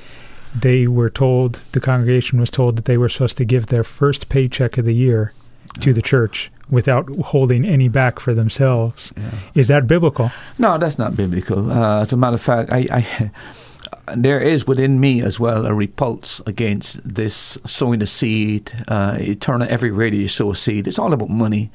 [0.53, 4.29] they were told, the congregation was told that they were supposed to give their first
[4.29, 5.33] paycheck of the year
[5.81, 9.13] to the church without holding any back for themselves.
[9.15, 9.31] Yeah.
[9.53, 10.31] Is that biblical?
[10.57, 11.71] No, that's not biblical.
[11.71, 13.31] Uh, as a matter of fact, I, I
[14.15, 18.71] there is within me as well a repulse against this sowing the seed.
[18.87, 20.87] Uh, turn every radio, you sow a seed.
[20.87, 21.71] It's all about money.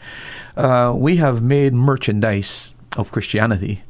[0.56, 3.82] Uh, we have made merchandise of Christianity.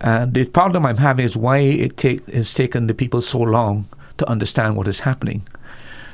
[0.00, 3.88] And the problem I'm having is why it take, has taken the people so long
[4.18, 5.46] to understand what is happening.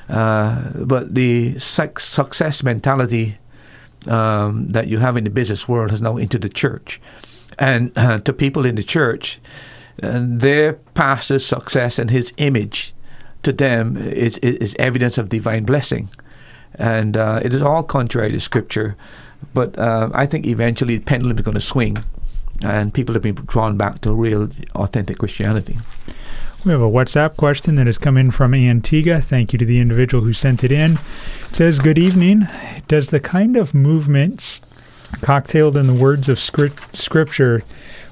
[0.08, 3.38] Uh, but the success mentality
[4.08, 7.00] um, that you have in the business world has now entered the church.
[7.58, 9.40] And uh, to people in the church,
[10.02, 12.94] and their pastor's success and his image
[13.42, 16.08] to them is, is evidence of divine blessing.
[16.76, 18.96] And uh, it is all contrary to Scripture.
[19.52, 21.98] But uh, I think eventually the pendulum is going to swing,
[22.62, 25.76] and people have been drawn back to real, authentic Christianity.
[26.64, 29.20] We have a WhatsApp question that has come in from Antigua.
[29.20, 30.98] Thank you to the individual who sent it in.
[31.48, 32.46] It says, Good evening.
[32.86, 34.60] Does the kind of movements
[35.20, 37.64] cocktailed in the words of script, Scripture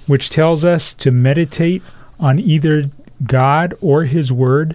[0.08, 1.80] which tells us to meditate
[2.18, 2.86] on either
[3.24, 4.74] God or His Word,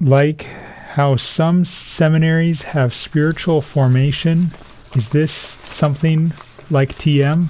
[0.00, 4.50] like how some seminaries have spiritual formation.
[4.96, 6.32] Is this something
[6.68, 7.46] like TM?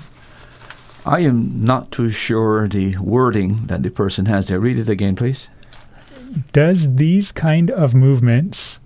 [1.06, 4.58] I am not too sure the wording that the person has there.
[4.60, 5.48] Read it again, please.
[6.52, 8.78] Does these kind of movements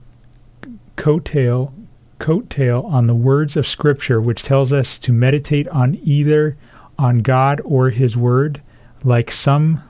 [0.96, 1.72] coattail
[2.18, 6.56] coattail on the words of Scripture, which tells us to meditate on either
[6.98, 8.60] on God or His Word,
[9.04, 9.82] like some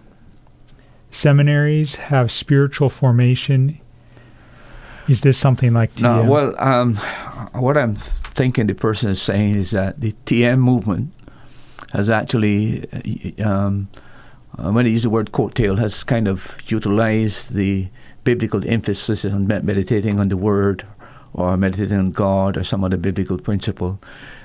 [1.11, 3.81] seminaries have spiritual formation.
[5.09, 6.03] Is this something like TM?
[6.03, 6.97] No, well, um,
[7.55, 11.13] what I'm thinking the person is saying is that the TM movement
[11.93, 12.87] has actually,
[13.41, 13.89] um,
[14.59, 17.89] uh, when I use the word coattail, has kind of utilized the
[18.29, 20.85] biblical emphasis on meditating on the Word
[21.33, 23.99] or meditating on God or some other biblical principle.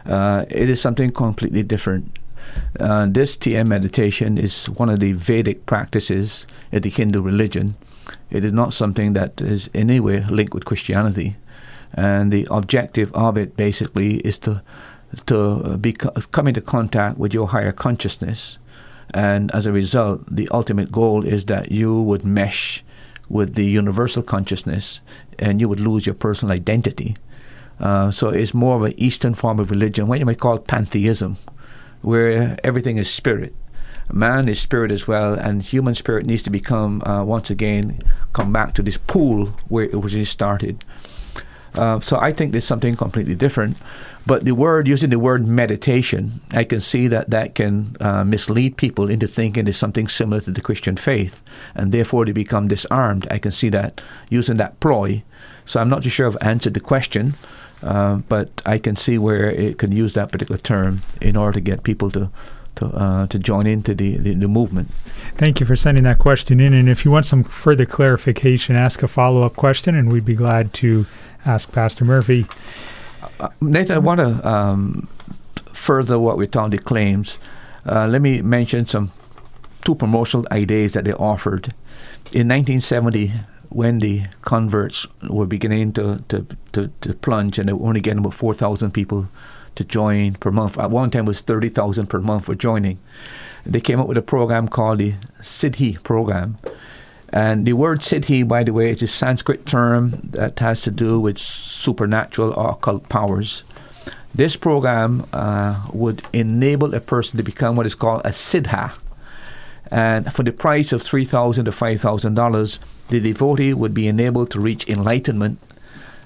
[0.05, 2.17] Uh, it is something completely different.
[2.79, 7.75] Uh, this TM meditation is one of the Vedic practices in the Hindu religion.
[8.31, 11.35] It is not something that is in any way linked with Christianity.
[11.93, 14.61] And the objective of it basically is to
[15.25, 18.59] to be, come into contact with your higher consciousness.
[19.13, 22.83] And as a result, the ultimate goal is that you would mesh
[23.29, 25.01] with the universal consciousness
[25.39, 27.15] and you would lose your personal identity.
[27.79, 31.37] Uh, so it's more of an Eastern form of religion, what you might call pantheism,
[32.01, 33.53] where everything is spirit.
[34.11, 37.99] Man is spirit as well, and human spirit needs to become uh, once again
[38.33, 40.83] come back to this pool where it originally started.
[41.75, 43.77] Uh, so I think there's something completely different.
[44.25, 48.77] But the word, using the word meditation, I can see that that can uh, mislead
[48.77, 51.43] people into thinking it's something similar to the Christian faith,
[51.75, 53.27] and therefore they become disarmed.
[53.29, 55.23] I can see that using that ploy.
[55.65, 57.35] So I'm not too sure I've answered the question.
[57.81, 61.59] Uh, but I can see where it can use that particular term in order to
[61.59, 62.29] get people to
[62.75, 64.89] to uh, to join into the, the, the movement.
[65.35, 66.73] Thank you for sending that question in.
[66.73, 70.33] And if you want some further clarification, ask a follow up question, and we'd be
[70.35, 71.05] glad to
[71.45, 72.45] ask Pastor Murphy.
[73.39, 75.07] Uh, Nathan, I want to um,
[75.73, 77.37] further what we talking the claims.
[77.85, 79.11] Uh, let me mention some
[79.83, 81.73] two promotional ideas that they offered
[82.31, 83.33] in 1970
[83.69, 88.19] when the converts were beginning to, to, to, to plunge and they were only getting
[88.19, 89.27] about 4,000 people
[89.75, 90.77] to join per month.
[90.77, 92.99] At one time, it was 30,000 per month for joining.
[93.65, 96.57] They came up with a program called the Siddhi program.
[97.33, 101.19] And the word Siddhi, by the way, is a Sanskrit term that has to do
[101.19, 103.63] with supernatural or occult powers.
[104.35, 108.93] This program uh, would enable a person to become what is called a Siddha.
[109.89, 114.87] And for the price of $3,000 to $5,000, the devotee would be enabled to reach
[114.87, 115.57] enlightenment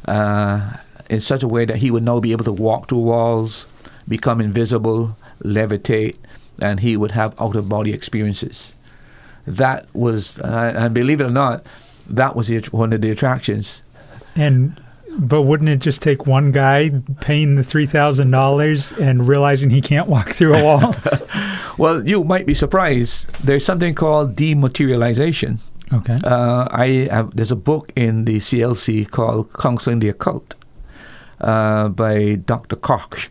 [0.10, 0.74] uh,
[1.10, 3.66] in such a way that he would now be able to walk through walls,
[4.10, 6.18] become invisible, levitate,
[6.60, 8.74] and he would have out of body experiences.
[9.48, 11.66] That was, uh, and believe it or not,
[12.10, 13.82] that was the, one of the attractions.
[14.36, 14.80] And
[15.20, 19.82] but wouldn't it just take one guy paying the three thousand dollars and realizing he
[19.82, 20.96] can't walk through a wall?
[21.78, 23.28] well, you might be surprised.
[23.44, 25.60] There's something called dematerialization.
[25.94, 26.20] Okay.
[26.24, 30.56] Uh, I have, there's a book in the CLC called Counseling the Occult
[31.40, 32.76] uh, by Dr.
[32.76, 33.30] Koch.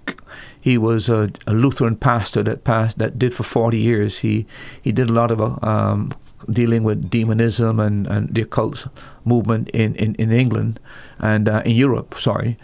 [0.66, 4.18] He was a, a, Lutheran pastor that passed that did for 40 years.
[4.18, 4.46] He
[4.82, 6.12] he did a lot of um,
[6.50, 8.88] dealing with demonism and, and the occult
[9.24, 10.80] movement in, in, in England
[11.20, 12.16] and uh, in Europe.
[12.18, 12.58] Sorry.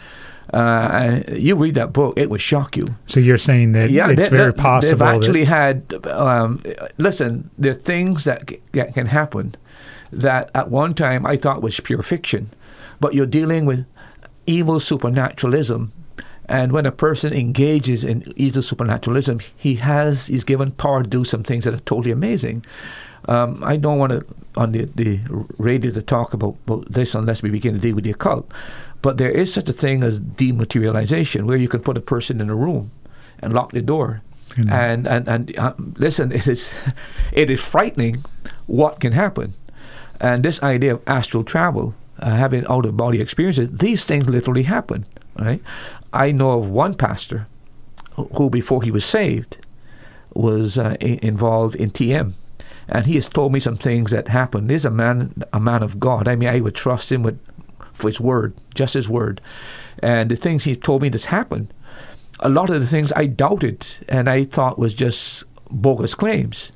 [0.53, 2.87] Uh, and you read that book, it would shock you.
[3.07, 4.99] So you're saying that yeah, it's very possible.
[4.99, 5.95] They've actually had.
[6.09, 6.61] Um,
[6.99, 9.55] listen, there are things that, that can happen
[10.11, 12.51] that at one time I thought was pure fiction,
[12.99, 13.87] but you're dealing with
[14.47, 15.93] evil supernaturalism.
[16.47, 21.25] And when a person engages in evil supernaturalism, he has he's given power to do
[21.25, 22.65] some things that are totally amazing.
[23.29, 24.27] Um, I don't want to
[24.57, 25.21] on the, the
[25.59, 28.51] radio to talk about, about this unless we begin to deal with the occult.
[29.01, 32.51] But there is such a thing as dematerialization, where you can put a person in
[32.51, 32.91] a room
[33.41, 34.23] and lock the door.
[34.71, 36.75] And and and uh, listen, it is
[37.33, 38.25] it is frightening
[38.67, 39.55] what can happen.
[40.21, 44.63] And this idea of astral travel, uh, having out of body experiences, these things literally
[44.63, 45.07] happen.
[45.39, 45.63] Right?
[46.13, 47.47] I know of one pastor
[48.15, 49.59] who, before he was saved,
[50.35, 52.33] was uh, involved in TM,
[52.89, 54.71] and he has told me some things that happened.
[54.71, 56.29] He's a man, a man of God.
[56.29, 57.39] I mean, I would trust him with
[57.93, 59.41] for his word, just his word,
[60.03, 61.73] and the things he told me that's happened.
[62.41, 66.73] A lot of the things I doubted and I thought was just bogus claims.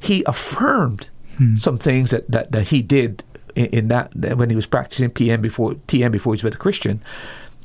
[0.00, 1.56] He affirmed hmm.
[1.56, 3.22] some things that, that, that he did
[3.54, 6.58] in, in that, when he was practicing PM before TM before he was with a
[6.58, 7.02] Christian,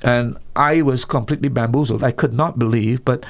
[0.03, 2.03] and I was completely bamboozled.
[2.03, 3.25] I could not believe, but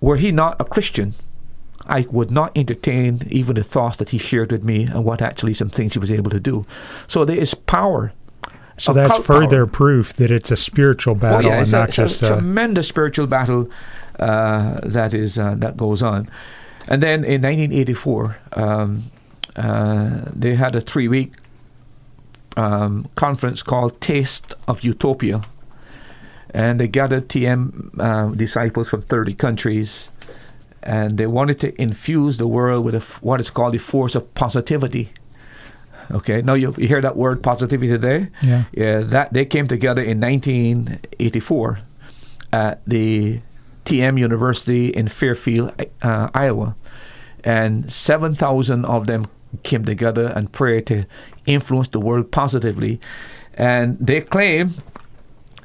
[0.00, 1.14] were he not a Christian,
[1.86, 5.54] I would not entertain even the thoughts that he shared with me and what actually
[5.54, 6.64] some things he was able to do.
[7.06, 8.12] So there is power.
[8.78, 9.72] So that's further power.
[9.72, 12.88] proof that it's a spiritual battle well, yeah, and not a, just a, a tremendous
[12.88, 13.70] spiritual battle
[14.18, 16.28] uh, that is uh, that goes on.
[16.88, 19.04] And then in 1984, um,
[19.56, 21.34] uh, they had a three week
[22.56, 25.42] um, conference called Taste of Utopia.
[26.54, 30.08] And they gathered TM uh, disciples from 30 countries.
[30.82, 35.10] And they wanted to infuse the world with what is called the force of positivity.
[36.10, 38.28] Okay, now you, you hear that word positivity today?
[38.42, 38.64] Yeah.
[38.72, 41.80] Yeah, that they came together in 1984
[42.52, 43.40] at the
[43.84, 46.76] TM University in Fairfield, uh, Iowa.
[47.42, 49.26] And 7,000 of them
[49.62, 51.04] came together and prayed to
[51.46, 53.00] influence the world positively.
[53.54, 54.74] And they claim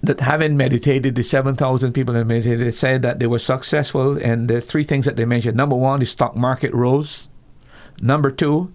[0.02, 4.18] that having meditated, the 7,000 people that meditated, said that they were successful.
[4.18, 7.28] And the three things that they mentioned number one, the stock market rose.
[8.02, 8.72] Number two,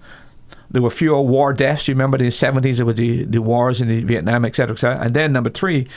[0.70, 1.88] there were fewer war deaths.
[1.88, 4.74] You remember in the 70s, there was the, the wars in the Vietnam, et cetera,
[4.74, 5.04] et cetera.
[5.04, 5.88] And then number three,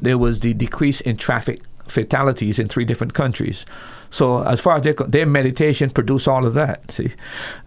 [0.00, 3.66] there was the decrease in traffic fatalities in three different countries.
[4.10, 6.90] So as far as their, their meditation produced all of that.
[6.90, 7.12] See,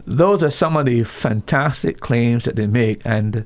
[0.05, 3.45] those are some of the fantastic claims that they make, and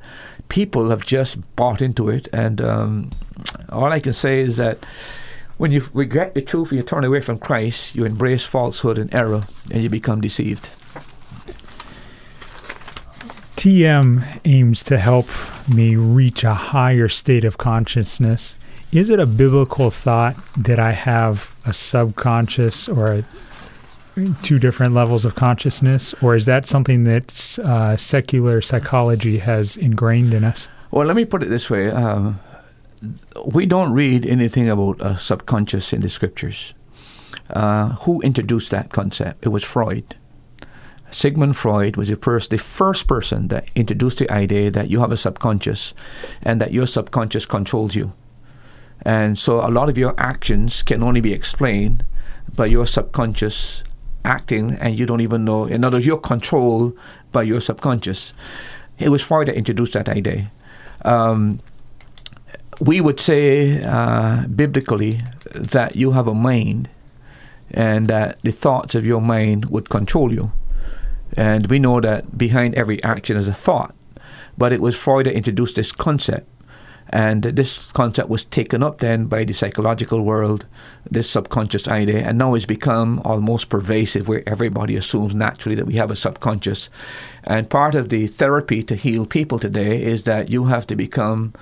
[0.49, 2.27] people have just bought into it.
[2.33, 3.09] And um,
[3.69, 4.85] all I can say is that
[5.57, 9.13] when you regret the truth and you turn away from Christ, you embrace falsehood and
[9.13, 10.69] error, and you become deceived.
[13.55, 15.27] TM aims to help
[15.67, 18.57] me reach a higher state of consciousness
[18.91, 23.23] is it a biblical thought that I have a subconscious or a,
[24.41, 30.33] two different levels of consciousness, or is that something that uh, secular psychology has ingrained
[30.33, 30.67] in us?
[30.91, 32.39] Well, let me put it this way: um,
[33.45, 36.73] we don't read anything about a subconscious in the scriptures.
[37.51, 39.45] Uh, who introduced that concept?
[39.45, 40.15] It was Freud.
[41.11, 45.11] Sigmund Freud was the first, the first person that introduced the idea that you have
[45.11, 45.95] a subconscious
[46.43, 48.13] and that your subconscious controls you.
[49.03, 52.05] And so a lot of your actions can only be explained
[52.55, 53.83] by your subconscious
[54.25, 55.65] acting, and you don't even know.
[55.65, 56.97] In other words, you're controlled
[57.31, 58.33] by your subconscious.
[58.97, 60.51] It was Freud that introduced that idea.
[61.05, 61.61] Um,
[62.81, 65.19] we would say uh, biblically
[65.51, 66.89] that you have a mind
[67.71, 70.51] and that the thoughts of your mind would control you.
[71.37, 73.95] And we know that behind every action is a thought.
[74.57, 76.47] But it was Freud that introduced this concept.
[77.11, 80.65] And this concept was taken up then by the psychological world,
[81.09, 85.95] this subconscious idea, and now it's become almost pervasive where everybody assumes naturally that we
[85.95, 86.89] have a subconscious.
[87.45, 91.53] And part of the therapy to heal people today is that you have to become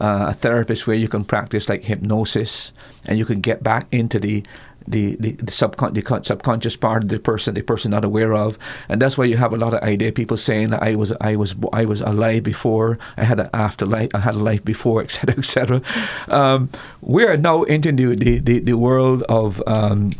[0.00, 2.72] uh, a therapist where you can practice like hypnosis
[3.06, 4.42] and you can get back into the
[4.90, 8.58] the, the, the, subcon- the subconscious part of the person the person not aware of.
[8.88, 11.36] And that's why you have a lot of idea people saying that I was I
[11.36, 15.36] was I was alive before I had an afterlife I had a life before etc
[15.38, 15.82] etc
[16.28, 16.70] um,
[17.00, 20.10] we are now into the, the, the, the world of um,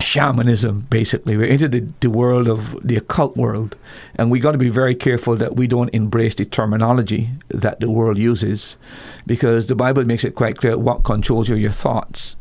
[0.00, 1.36] shamanism basically.
[1.36, 3.76] We're into the, the world of the occult world.
[4.16, 7.90] And we got to be very careful that we don't embrace the terminology that the
[7.90, 8.76] world uses
[9.26, 12.36] because the bible makes it quite clear what controls you your thoughts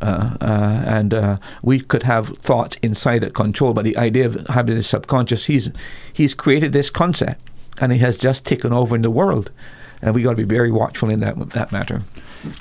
[0.00, 4.46] uh, uh, and uh, we could have thoughts inside that control, but the idea of
[4.48, 5.68] having the subconscious, he's
[6.12, 7.40] he's created this concept,
[7.80, 9.50] and he has just taken over in the world,
[10.02, 12.02] and we got to be very watchful in that that matter.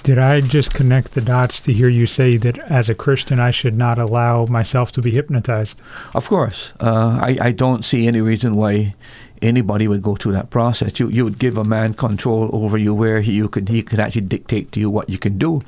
[0.03, 3.51] Did I just connect the dots to hear you say that as a Christian I
[3.51, 5.81] should not allow myself to be hypnotized?
[6.15, 8.95] Of course, uh, I I don't see any reason why
[9.41, 10.99] anybody would go through that process.
[10.99, 13.99] You you would give a man control over you where he, you could he could
[13.99, 15.61] actually dictate to you what you can do.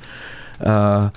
[0.59, 1.09] Uh,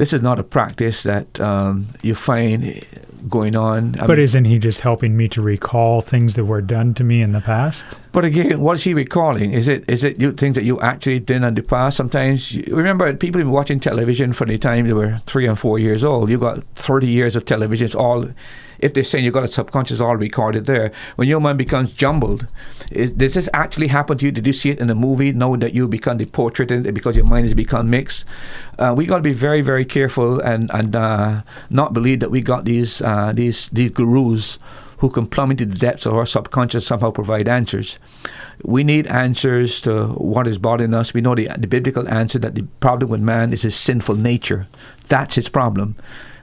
[0.00, 2.82] this is not a practice that um, you find
[3.28, 3.96] going on.
[4.00, 7.04] I but mean, isn't he just helping me to recall things that were done to
[7.04, 7.84] me in the past?
[8.12, 9.52] But again, what is he recalling?
[9.52, 11.98] Is it is it you, things that you actually did in the past?
[11.98, 15.58] Sometimes you, remember people have been watching television from the time they were three and
[15.58, 16.30] four years old.
[16.30, 17.84] You got thirty years of television.
[17.84, 18.26] It's all
[18.80, 22.46] if they're saying you've got a subconscious all recorded there, when your mind becomes jumbled,
[22.90, 24.32] is, does this actually happen to you?
[24.32, 27.16] Did you see it in a movie, knowing that you become the portrait it because
[27.16, 28.24] your mind has become mixed?
[28.78, 32.40] Uh, we got to be very, very careful and and uh, not believe that we
[32.40, 34.58] got these uh, these these gurus
[35.00, 37.98] who can plumb into the depths of our subconscious somehow provide answers.
[38.62, 41.14] We need answers to what is bothering us.
[41.14, 44.68] We know the, the biblical answer that the problem with man is his sinful nature.
[45.08, 45.96] That's his problem.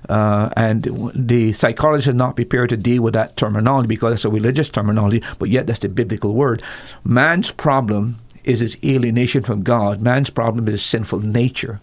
[0.10, 4.30] Uh, and the psychologists are not prepared to deal with that terminology because it's a
[4.30, 6.62] religious terminology, but yet that's the biblical word.
[7.04, 10.02] Man's problem is his alienation from God.
[10.02, 11.82] Man's problem is his sinful nature.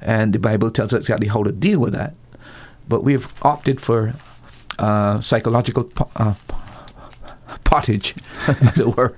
[0.00, 2.14] And the Bible tells us exactly how to deal with that.
[2.88, 4.14] But we've opted for
[4.78, 6.34] uh, psychological uh,
[7.64, 8.14] pottage,
[8.46, 9.14] as it were.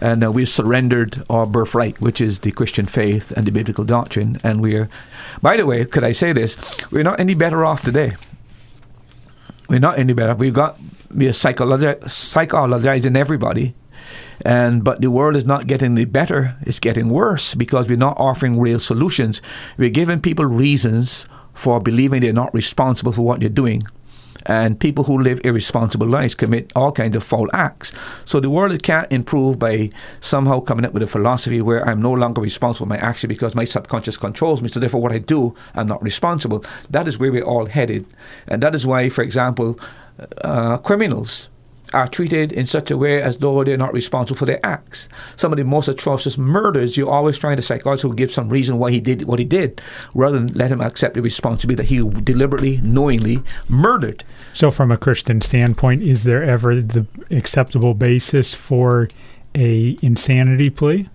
[0.00, 4.38] And uh, we've surrendered our birthright, which is the Christian faith and the biblical doctrine.
[4.44, 4.88] And we're,
[5.42, 6.56] by the way, could I say this?
[6.90, 8.12] We're not any better off today.
[9.68, 10.34] We're not any better.
[10.34, 10.78] We've got
[11.14, 13.74] we are psychologi- psychologizing everybody.
[14.44, 18.18] And but the world is not getting any better; it's getting worse because we're not
[18.18, 19.40] offering real solutions.
[19.78, 23.84] We're giving people reasons for believing they're not responsible for what they're doing
[24.46, 27.92] and people who live irresponsible lives commit all kinds of foul acts.
[28.24, 29.90] So the world can't improve by
[30.20, 33.54] somehow coming up with a philosophy where I'm no longer responsible for my action because
[33.54, 34.68] my subconscious controls me.
[34.68, 36.64] So therefore, what I do, I'm not responsible.
[36.90, 38.06] That is where we're all headed,
[38.48, 39.78] and that is why, for example,
[40.42, 41.48] uh, criminals
[41.92, 45.08] are treated in such a way as though they're not responsible for their acts.
[45.36, 48.78] Some of the most atrocious murders, you're always trying to psychologist who give some reason
[48.78, 49.80] why he did what he did,
[50.14, 54.24] rather than let him accept the responsibility that he deliberately, knowingly murdered.
[54.52, 59.08] So, from a Christian standpoint, is there ever the acceptable basis for
[59.54, 61.08] a insanity plea?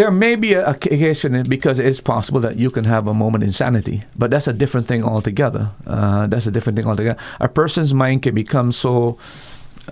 [0.00, 2.86] There may be a, a case in it because it is possible that you can
[2.86, 5.72] have a moment insanity, but that's a different thing altogether.
[5.86, 7.20] Uh, that's a different thing altogether.
[7.38, 9.18] A person's mind can become so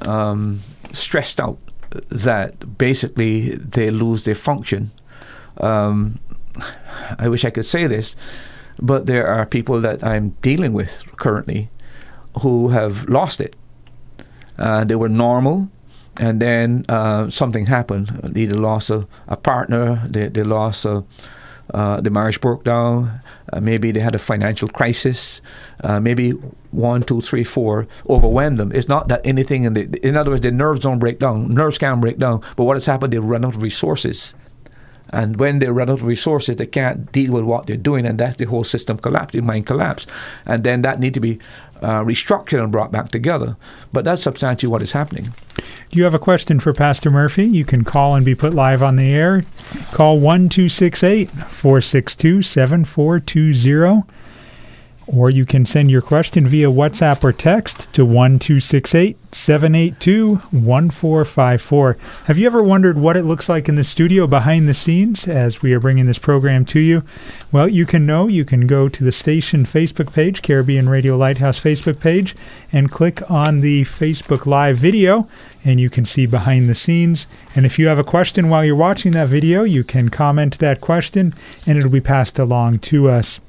[0.00, 1.58] um, stressed out
[2.08, 4.92] that basically they lose their function.
[5.58, 6.18] Um,
[7.18, 8.16] I wish I could say this,
[8.80, 11.68] but there are people that I'm dealing with currently
[12.40, 13.56] who have lost it.
[14.56, 15.68] Uh, they were normal
[16.18, 18.32] and then uh, something happened.
[18.36, 21.04] Either lost a, a partner, they, they lost a,
[21.74, 23.20] uh, the marriage broke down.
[23.52, 25.40] Uh, maybe they had a financial crisis.
[25.84, 26.30] Uh, maybe
[26.70, 28.72] one, two, three, four overwhelmed them.
[28.72, 31.54] It's not that anything in the, in other words, the nerves don't break down.
[31.54, 33.12] Nerves can break down, but what has happened?
[33.12, 34.34] They run out of resources.
[35.10, 38.18] And when they run out of resources, they can't deal with what they're doing, and
[38.18, 40.06] that's the whole system collapse, the mind collapse.
[40.44, 41.38] And then that need to be
[41.80, 43.56] uh, restructured and brought back together.
[43.92, 45.32] But that's substantially what is happening.
[45.90, 47.48] Do you have a question for Pastor Murphy?
[47.48, 49.44] You can call and be put live on the air.
[49.92, 54.02] Call 1 462 7420
[55.08, 61.96] or you can send your question via WhatsApp or text to 1268 782 1454.
[62.24, 65.62] Have you ever wondered what it looks like in the studio behind the scenes as
[65.62, 67.02] we are bringing this program to you?
[67.50, 68.28] Well, you can know.
[68.28, 72.36] You can go to the station Facebook page, Caribbean Radio Lighthouse Facebook page,
[72.70, 75.28] and click on the Facebook Live video,
[75.64, 77.26] and you can see behind the scenes.
[77.56, 80.80] And if you have a question while you're watching that video, you can comment that
[80.80, 81.34] question,
[81.66, 83.40] and it'll be passed along to us.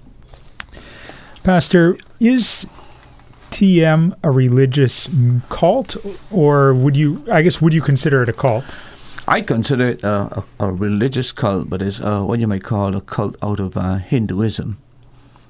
[1.44, 2.66] Pastor, is
[3.50, 5.10] TM a religious
[5.50, 5.96] cult,
[6.32, 7.26] or would you?
[7.32, 8.66] I guess would you consider it a cult?
[9.28, 12.96] I consider it a, a, a religious cult, but it's uh, what you might call
[12.96, 14.78] a cult out of uh, Hinduism,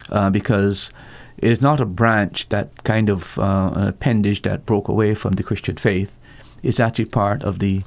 [0.09, 0.91] uh, because
[1.37, 5.43] it's not a branch that kind of uh, an appendage that broke away from the
[5.43, 6.17] Christian faith.
[6.61, 7.83] It's actually part of the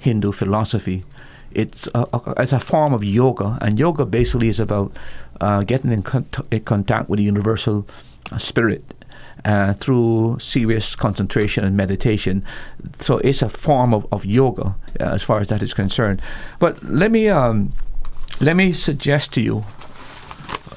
[0.00, 1.04] Hindu philosophy.
[1.54, 2.06] It's a,
[2.38, 4.96] it's a form of yoga, and yoga basically is about
[5.40, 6.04] uh, getting in,
[6.50, 7.86] in, contact with the universal
[8.30, 8.94] uh, spirit
[9.44, 12.44] uh, through serious concentration and meditation.
[12.98, 16.22] So it's a form of, of yoga uh, as far as that is concerned.
[16.58, 17.72] But let me um,
[18.40, 19.64] let me suggest to you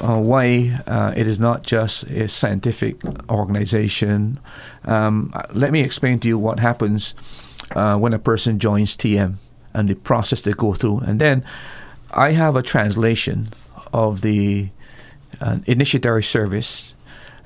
[0.02, 4.40] uh, why uh, it is not just a scientific organization.
[4.84, 7.14] Um, let me explain to you what happens
[7.74, 9.38] when a person joins TM
[9.76, 11.46] and the process they go through, and then
[12.12, 13.50] I have a translation
[13.94, 14.70] of the
[15.42, 16.96] uh, initiatory service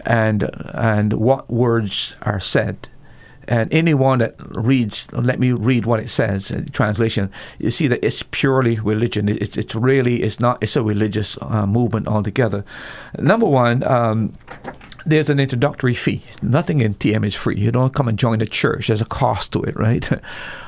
[0.06, 2.88] and and what words are said.
[3.48, 6.52] And anyone that reads, let me read what it says.
[6.52, 7.32] Uh, translation.
[7.58, 9.28] You see that it's purely religion.
[9.28, 10.62] It's it's really it's not.
[10.62, 12.64] It's a religious uh, movement altogether.
[13.18, 13.84] Number one.
[13.84, 14.34] Um,
[15.06, 16.22] there's an introductory fee.
[16.41, 17.58] Nothing in TM is free.
[17.58, 18.88] You don't come and join the church.
[18.88, 20.08] There's a cost to it, right?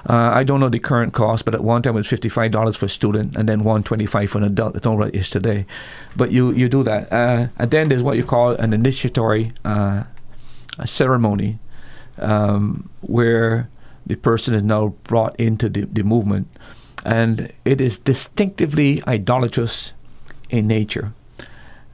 [0.09, 2.75] Uh, I don't know the current cost, but at one time it was fifty-five dollars
[2.75, 4.75] for a student, and then one twenty-five for an adult.
[4.75, 5.67] I don't know what it is today,
[6.15, 10.03] but you you do that, uh, and then there's what you call an initiatory uh,
[10.85, 11.59] ceremony,
[12.17, 13.69] um, where
[14.07, 16.47] the person is now brought into the, the movement,
[17.05, 19.93] and it is distinctively idolatrous
[20.49, 21.13] in nature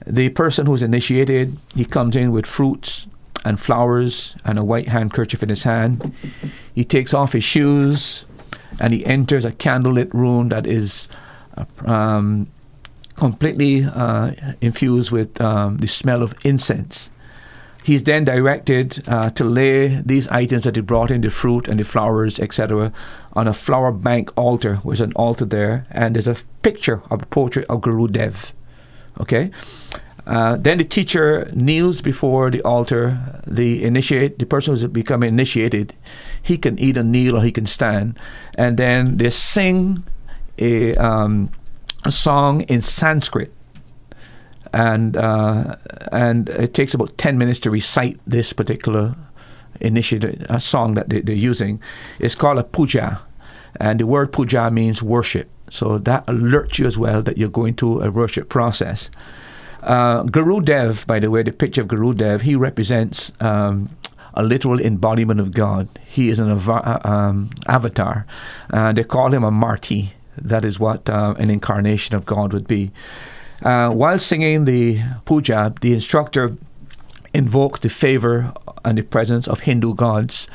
[0.10, 3.08] the person who's initiated, he comes in with fruits
[3.46, 6.14] and flowers and a white handkerchief in his hand.
[6.74, 8.26] He takes off his shoes
[8.80, 11.08] and he enters a candlelit room that is
[11.56, 12.48] uh, um,
[13.16, 14.32] completely uh,
[14.62, 17.10] infused with um, the smell of incense.
[17.84, 21.80] He's then directed uh, to lay these items that he brought in the fruit and
[21.80, 22.92] the flowers, etc.,
[23.32, 24.82] on a flower bank altar.
[24.84, 28.52] There's an altar there, and there's a picture of a portrait of Guru Dev.
[29.20, 29.52] Okay?
[30.28, 33.18] Uh, then the teacher kneels before the altar.
[33.48, 35.94] The initiate, the person who's becoming initiated,
[36.44, 38.20] he can either kneel or he can stand,
[38.58, 40.04] and then they sing
[40.58, 41.50] a, um,
[42.04, 43.54] a song in Sanskrit,
[44.74, 45.78] and uh,
[46.12, 49.16] and it takes about ten minutes to recite this particular
[49.80, 51.82] initiative a song that they, they're using.
[52.20, 53.22] It's called a puja,
[53.80, 55.50] and the word puja means worship.
[55.70, 59.10] So that alerts you as well that you're going through a worship process.
[59.84, 63.90] Uh, Guru Dev, by the way, the picture of Guru Dev, he represents um,
[64.34, 65.88] a literal embodiment of God.
[66.06, 68.26] He is an av- uh, um, avatar.
[68.72, 70.10] Uh, they call him a murti.
[70.38, 72.92] That is what uh, an incarnation of God would be.
[73.64, 76.56] Uh, while singing the puja, the instructor
[77.34, 78.54] invokes the favor
[78.86, 80.48] and the presence of Hindu gods,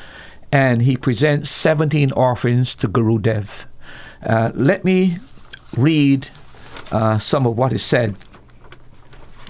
[0.51, 3.65] and he presents 17 offerings to Guru Dev.
[4.25, 5.17] Uh, let me
[5.75, 6.29] read
[6.91, 8.15] uh, some of what is said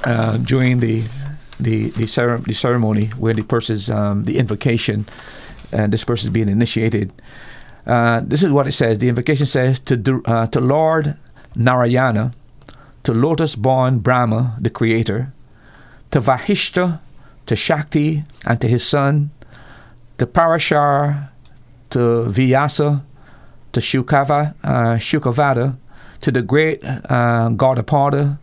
[0.04, 1.04] uh, during the
[1.60, 5.06] the the, cere- the, ceremony where the person's um, the invocation
[5.72, 7.12] and this person is being initiated.
[7.86, 9.00] Uh, this is what it says.
[9.00, 11.18] The invocation says to uh, to Lord
[11.56, 12.34] Narayana,
[13.04, 15.34] to lotus-born Brahma, the creator,
[16.12, 17.00] to Vashishta,
[17.46, 19.32] to Shakti, and to his son,
[20.18, 21.30] to Parashar,
[21.92, 23.04] to Vyasa,
[23.74, 25.76] to Shukava, uh, Shukavada,
[26.22, 28.38] to the great uh, Gaudapada,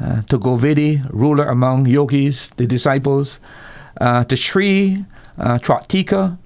[0.00, 3.38] uh, to Govidi, ruler among yogis, the disciples,
[4.00, 5.04] uh, to Sri
[5.38, 6.36] uh, Tratika.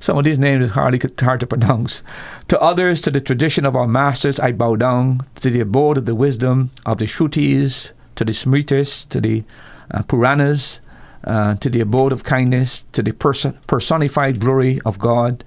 [0.00, 2.02] Some of these names are hardly hard to pronounce.
[2.48, 5.20] To others, to the tradition of our masters, I bow down.
[5.36, 9.44] To the abode of the wisdom of the Shrutis, to the Smritis, to the
[9.90, 10.80] uh, Puranas,
[11.24, 15.44] uh, to the abode of kindness, to the pers- personified glory of God.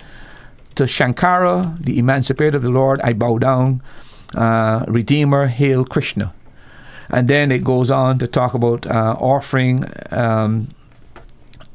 [0.76, 3.82] To Shankara, the emancipator of the Lord, I bow down
[4.36, 6.34] uh, Redeemer, Hail Krishna.
[7.10, 10.70] And then it goes on to talk about uh, offering um,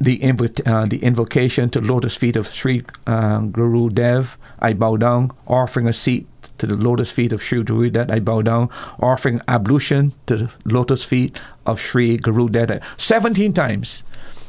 [0.00, 4.96] the, invo- uh, the invocation to lotus feet of Sri uh, Guru Dev, I bow
[4.96, 6.26] down, offering a seat
[6.58, 8.70] to the lotus feet of Sri Guru Dev, I bow down,
[9.00, 12.80] offering ablution to the lotus feet of Sri Guru Dev.
[12.96, 14.04] 17 times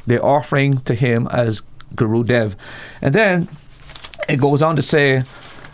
[0.06, 1.62] they're offering to him as
[1.94, 2.56] Guru Dev.
[3.02, 3.48] And then
[4.28, 5.24] it goes on to say,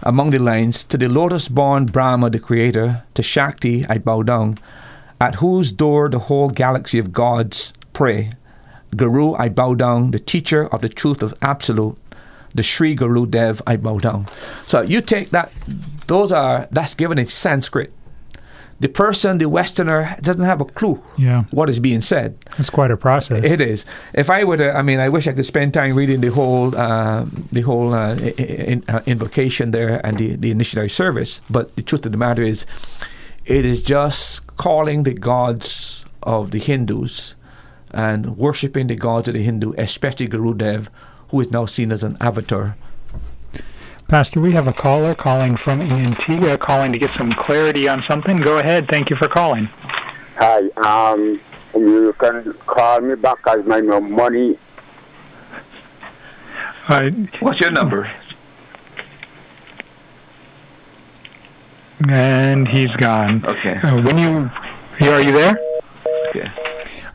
[0.02, 4.58] among the lines, to the lotus born Brahma, the creator, to Shakti I bow down,
[5.20, 8.30] at whose door the whole galaxy of gods pray.
[8.94, 11.96] Guru I bow down, the teacher of the truth of absolute,
[12.54, 14.26] the Sri Guru Dev I bow down.
[14.66, 15.50] So you take that,
[16.06, 17.92] those are, that's given in Sanskrit.
[18.84, 21.44] The person, the Westerner, doesn't have a clue Yeah.
[21.52, 22.36] what is being said.
[22.58, 23.42] It's quite a process.
[23.42, 23.86] It is.
[24.12, 26.76] If I were to, I mean, I wish I could spend time reading the whole,
[26.76, 31.40] uh, the whole uh, in, uh, invocation there and the, the initiatory service.
[31.48, 32.66] But the truth of the matter is,
[33.46, 37.36] it is just calling the gods of the Hindus
[37.90, 40.88] and worshiping the gods of the Hindu, especially Gurudev,
[41.30, 42.76] who is now seen as an avatar.
[44.08, 48.36] Pastor, we have a caller calling from Antigua, calling to get some clarity on something.
[48.36, 48.86] Go ahead.
[48.88, 49.68] Thank you for calling.
[50.36, 51.40] Hi, um,
[51.74, 54.58] you can call me back as my money.
[56.88, 58.10] Uh, What's your number?
[62.08, 63.44] and he's gone.
[63.46, 63.76] Okay.
[63.76, 64.50] Uh, when you,
[65.10, 65.58] are you there?
[66.28, 66.50] Okay.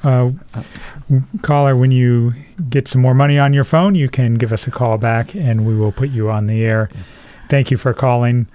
[0.03, 0.31] Uh,
[1.41, 2.33] caller, when you
[2.69, 5.65] get some more money on your phone, you can give us a call back, and
[5.65, 6.89] we will put you on the air.
[7.49, 8.47] Thank you for calling.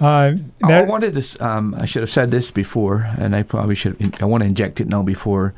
[0.00, 1.40] Uh, I wanted this.
[1.40, 4.20] Um, I should have said this before, and I probably should.
[4.20, 5.54] I want to inject it now before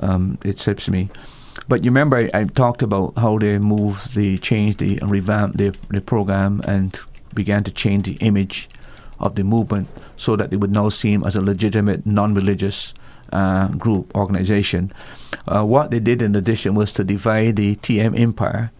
[0.00, 1.10] um, it slips me.
[1.68, 5.74] But you remember, I, I talked about how they moved, they changed, the revamped the,
[5.90, 6.98] the program, and
[7.32, 8.68] began to change the image
[9.20, 12.94] of the movement so that it would now seem as a legitimate, non-religious
[13.32, 14.92] uh, group organization.
[15.46, 18.70] Uh, what they did in addition was to divide the TM empire,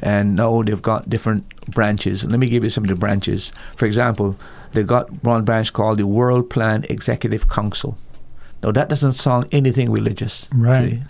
[0.00, 2.24] and now they've got different branches.
[2.24, 3.52] Let me give you some of the branches.
[3.76, 4.36] For example,
[4.72, 7.96] they got one branch called the World Plan Executive Council.
[8.62, 10.48] Now that doesn't sound anything religious.
[10.52, 10.90] Right.
[10.90, 11.00] see.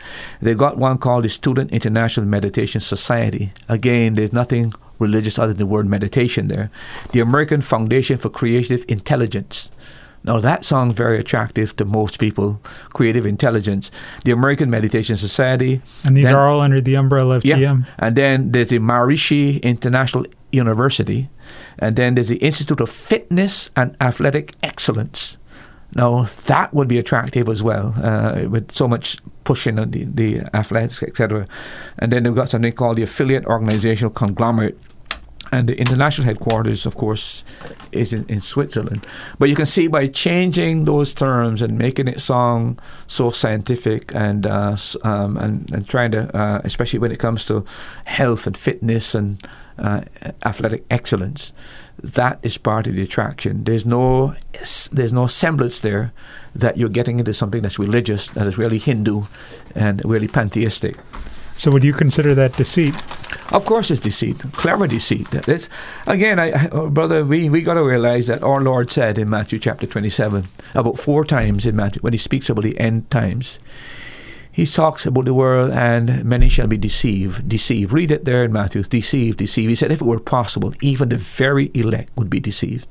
[0.43, 3.53] They got one called the Student International Meditation Society.
[3.69, 6.71] Again, there's nothing religious other than the word meditation there.
[7.13, 9.71] The American Foundation for Creative Intelligence.
[10.25, 12.61] Now that sounds very attractive to most people.
[12.93, 13.91] Creative intelligence.
[14.25, 15.81] The American Meditation Society.
[16.05, 17.57] and these then- are all under the umbrella of yeah.
[17.57, 17.87] TM.
[17.99, 21.29] And then there's the Maharishi International University.
[21.79, 25.39] And then there's the Institute of Fitness and Athletic Excellence.
[25.95, 30.41] Now, that would be attractive as well, uh, with so much pushing on the, the
[30.53, 31.47] athletics, etc.
[31.99, 34.79] And then they've got something called the Affiliate Organizational Conglomerate.
[35.51, 37.43] And the international headquarters, of course,
[37.91, 39.07] is in, in Switzerland.
[39.39, 44.47] But you can see by changing those terms and making it sound so scientific and
[44.47, 47.65] uh, um, and, and trying to, uh, especially when it comes to
[48.05, 49.43] health and fitness and
[49.79, 50.03] uh,
[50.45, 51.53] athletic excellence,
[52.03, 53.65] that is part of the attraction.
[53.65, 54.35] There's no
[54.93, 56.13] there's no semblance there
[56.55, 59.25] that you're getting into something that's religious, that is really Hindu
[59.75, 60.97] and really pantheistic.
[61.59, 62.95] So, would you consider that deceit?
[63.53, 65.27] Of course, it's deceit, clever deceit.
[65.33, 65.69] It's,
[66.07, 69.59] again, I, oh, brother, we, we got to realize that our Lord said in Matthew
[69.59, 73.59] chapter 27, about four times in Matthew, when he speaks about the end times,
[74.53, 77.49] he talks about the world and many shall be deceived.
[77.49, 77.93] Deceived.
[77.93, 78.83] Read it there in Matthew.
[78.83, 79.69] Deceived, deceived.
[79.69, 82.87] He said, if it were possible, even the very elect would be deceived.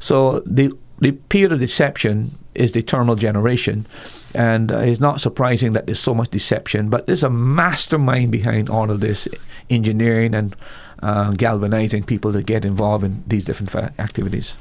[0.00, 3.86] So the the period of deception is the eternal generation,
[4.34, 6.90] and uh, it's not surprising that there's so much deception.
[6.90, 9.28] But there's a mastermind behind all of this
[9.70, 10.56] engineering and
[11.02, 14.56] uh, galvanizing people to get involved in these different fa- activities.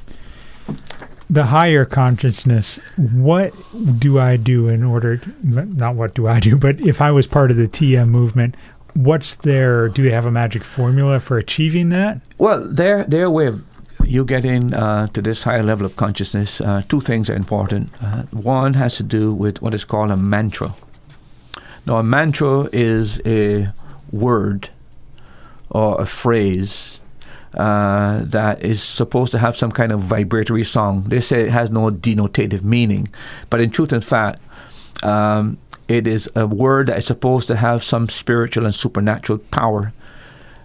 [1.30, 3.54] The higher consciousness, what
[4.00, 7.28] do I do in order, to, not what do I do, but if I was
[7.28, 8.56] part of the TM movement,
[8.94, 12.22] what's their, do they have a magic formula for achieving that?
[12.38, 13.64] Well, their their way of
[14.08, 17.90] you getting uh, to this higher level of consciousness, uh, two things are important.
[18.02, 20.74] Uh, one has to do with what is called a mantra.
[21.86, 23.70] Now, a mantra is a
[24.12, 24.70] word
[25.70, 27.02] or a phrase
[27.56, 31.04] uh, that is supposed to have some kind of vibratory song.
[31.08, 33.10] They say it has no denotative meaning,
[33.50, 34.42] but in truth and fact,
[35.04, 39.94] um, it is a word that is supposed to have some spiritual and supernatural power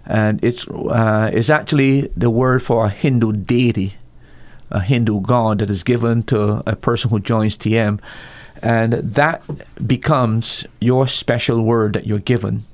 [0.05, 3.95] and it's uh, it's actually the word for a Hindu deity,
[4.69, 7.99] a Hindu god that is given to a person who joins TM,
[8.61, 9.43] and that
[9.87, 12.65] becomes your special word that you're given.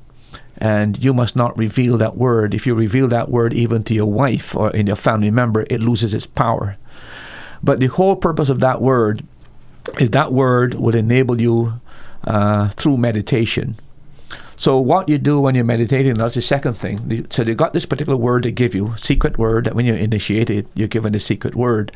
[0.61, 2.53] And you must not reveal that word.
[2.53, 5.79] If you reveal that word even to your wife or in your family member, it
[5.79, 6.75] loses its power.
[7.63, 9.23] But the whole purpose of that word
[9.97, 11.79] is that word would enable you
[12.25, 13.77] uh, through meditation.
[14.59, 17.25] So what you do when you're meditating, that's the second thing.
[17.29, 20.49] So they got this particular word they give you, secret word, that when you initiate
[20.49, 21.93] it, you're given the secret word.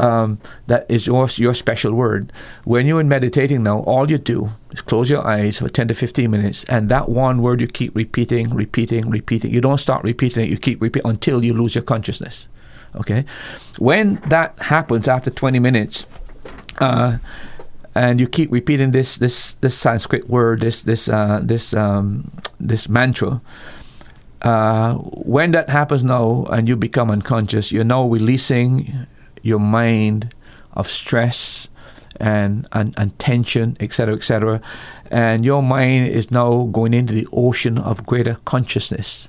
[0.00, 2.32] Um, that is your, your special word.
[2.64, 5.94] When you're in meditating now, all you do is close your eyes for 10 to
[5.94, 9.54] 15 minutes, and that one word you keep repeating, repeating, repeating.
[9.54, 12.48] You don't start repeating it, you keep repeating until you lose your consciousness.
[12.96, 13.24] Okay?
[13.78, 16.04] When that happens after 20 minutes,
[16.78, 17.18] uh,
[17.94, 22.88] and you keep repeating this this this Sanskrit word, this this uh, this um, this
[22.88, 23.40] mantra.
[24.40, 29.06] Uh, when that happens now, and you become unconscious, you're now releasing
[29.42, 30.34] your mind
[30.72, 31.68] of stress
[32.16, 34.60] and and, and tension, etc., etc.,
[35.10, 39.28] and your mind is now going into the ocean of greater consciousness.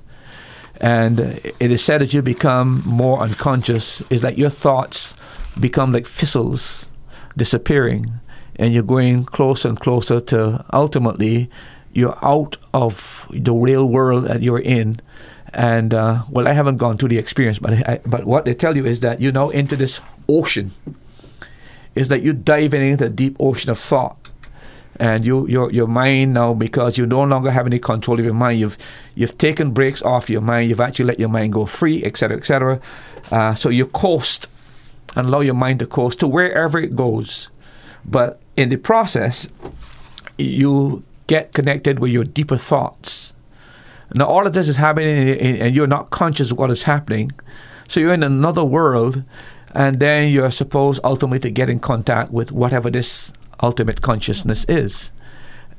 [0.80, 4.02] And it is said that you become more unconscious.
[4.10, 5.14] Is that your thoughts
[5.60, 6.90] become like thistles
[7.36, 8.20] disappearing
[8.56, 11.50] and you're going closer and closer to ultimately
[11.92, 15.00] you're out of the real world that you're in.
[15.52, 18.76] And uh, well, I haven't gone through the experience, but I, but what they tell
[18.76, 20.72] you is that you know into this ocean.
[21.94, 24.16] Is that you dive into the deep ocean of thought,
[24.98, 28.34] and you your your mind now because you no longer have any control of your
[28.34, 28.58] mind.
[28.58, 28.76] You've
[29.14, 30.68] you've taken breaks off your mind.
[30.68, 32.80] You've actually let your mind go free, etc., etc.
[33.30, 34.48] Uh, so you coast
[35.14, 37.48] and allow your mind to coast to wherever it goes.
[38.04, 39.48] But in the process,
[40.38, 43.34] you get connected with your deeper thoughts.
[44.14, 47.32] Now, all of this is happening, and you're not conscious of what is happening.
[47.88, 49.24] So you're in another world,
[49.74, 53.32] and then you're supposed ultimately to get in contact with whatever this
[53.62, 55.10] ultimate consciousness is.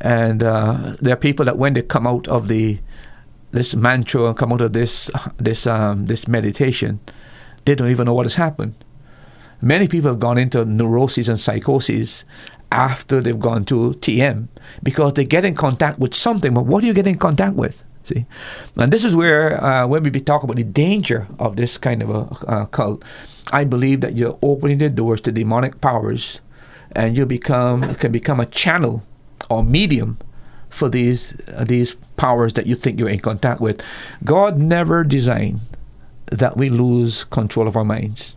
[0.02, 2.80] And uh, there are people that when they come out of the
[3.52, 7.00] this mantra and come out of this this um, this meditation,
[7.64, 8.76] they don't even know what has happened.
[9.62, 12.26] Many people have gone into neuroses and psychoses
[12.76, 14.48] after they've gone to TM
[14.84, 16.54] because they get in contact with something.
[16.54, 17.84] But what do you get in contact with?
[18.04, 18.26] See,
[18.76, 22.10] and this is where uh, when we talk about the danger of this kind of
[22.10, 23.04] a uh, cult,
[23.52, 26.42] I believe that you're opening the doors to demonic powers,
[26.92, 29.02] and you become can become a channel
[29.50, 30.20] or medium
[30.70, 33.82] for these uh, these powers that you think you're in contact with.
[34.24, 35.62] God never designed
[36.28, 38.35] that we lose control of our minds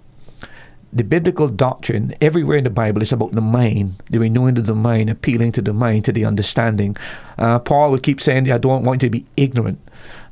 [0.93, 4.75] the biblical doctrine everywhere in the Bible is about the mind, the renewing of the
[4.75, 6.97] mind, appealing to the mind, to the understanding.
[7.37, 9.79] Uh, Paul would keep saying, I don't want you to be ignorant.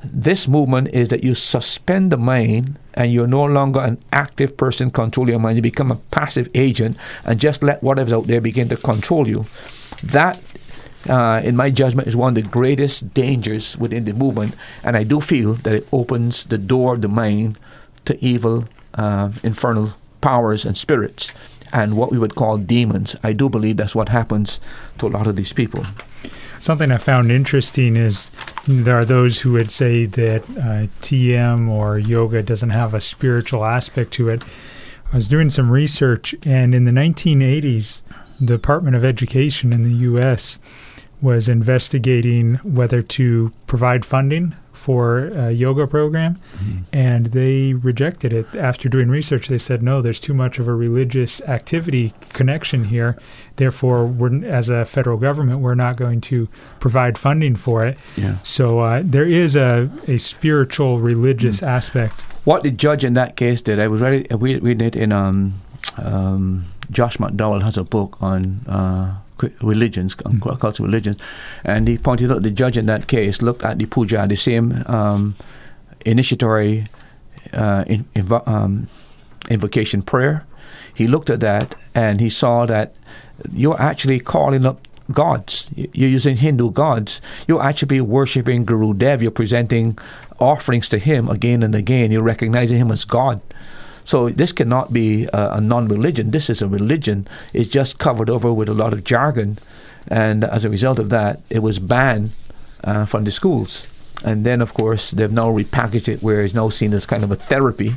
[0.02, 4.90] This movement is that you suspend the mind and you're no longer an active person
[4.90, 5.56] controlling your mind.
[5.56, 9.44] You become a passive agent and just let whatever's out there begin to control you.
[10.04, 10.40] That,
[11.08, 14.54] uh, in my judgment, is one of the greatest dangers within the movement.
[14.84, 17.58] And I do feel that it opens the door of the mind
[18.06, 21.32] to evil, uh, infernal powers and spirits
[21.72, 23.16] and what we would call demons.
[23.22, 24.60] I do believe that's what happens
[24.98, 25.84] to a lot of these people.
[26.60, 28.30] Something I found interesting is
[28.66, 33.64] there are those who would say that uh, TM or yoga doesn't have a spiritual
[33.64, 34.42] aspect to it.
[35.12, 38.02] I was doing some research, and in the 1980s,
[38.40, 40.58] the Department of Education in the U.S.
[41.22, 46.78] was investigating whether to provide funding for a yoga program, mm-hmm.
[46.92, 49.48] and they rejected it after doing research.
[49.48, 53.16] They said, no, there's too much of a religious activity connection here.
[53.56, 56.48] Therefore, we're, as a federal government, we're not going to
[56.78, 57.96] provide funding for it.
[58.16, 58.36] Yeah.
[58.42, 61.66] So uh, there is a, a spiritual, religious mm.
[61.66, 62.20] aspect.
[62.44, 65.54] What the judge in that case did, I was reading we read it in um,
[65.96, 68.60] um, Josh McDowell has a book on.
[68.68, 69.16] Uh,
[69.60, 70.56] religions, mm-hmm.
[70.56, 71.20] cults of religions.
[71.64, 74.82] And he pointed out the judge in that case looked at the puja, the same
[74.86, 75.34] um,
[76.04, 76.86] initiatory
[77.52, 78.88] uh, in, invo- um,
[79.50, 80.46] invocation prayer.
[80.94, 82.94] He looked at that and he saw that
[83.52, 85.66] you're actually calling up gods.
[85.74, 87.20] You're using Hindu gods.
[87.46, 89.22] You're actually worshiping Guru Dev.
[89.22, 89.98] You're presenting
[90.40, 92.10] offerings to him again and again.
[92.10, 93.40] You're recognizing him as God.
[94.06, 96.30] So this cannot be a, a non-religion.
[96.30, 97.26] This is a religion.
[97.52, 99.58] It's just covered over with a lot of jargon,
[100.08, 102.30] and as a result of that, it was banned
[102.84, 103.88] uh, from the schools.
[104.24, 107.30] And then, of course, they've now repackaged it where it's now seen as kind of
[107.32, 107.96] a therapy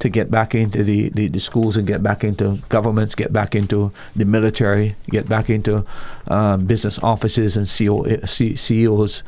[0.00, 3.54] to get back into the, the, the, schools and get back into governments, get back
[3.54, 5.86] into the military, get back into
[6.28, 9.22] uh, business offices and CEO, C, CEOs,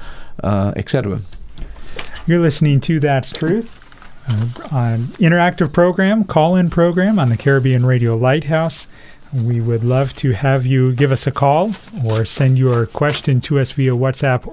[0.44, 1.20] uh, etc.
[2.26, 3.77] You're listening to That's Truth
[4.28, 8.86] uh, interactive program, call in program on the Caribbean Radio Lighthouse.
[9.32, 11.72] We would love to have you give us a call
[12.04, 14.46] or send your question to us via WhatsApp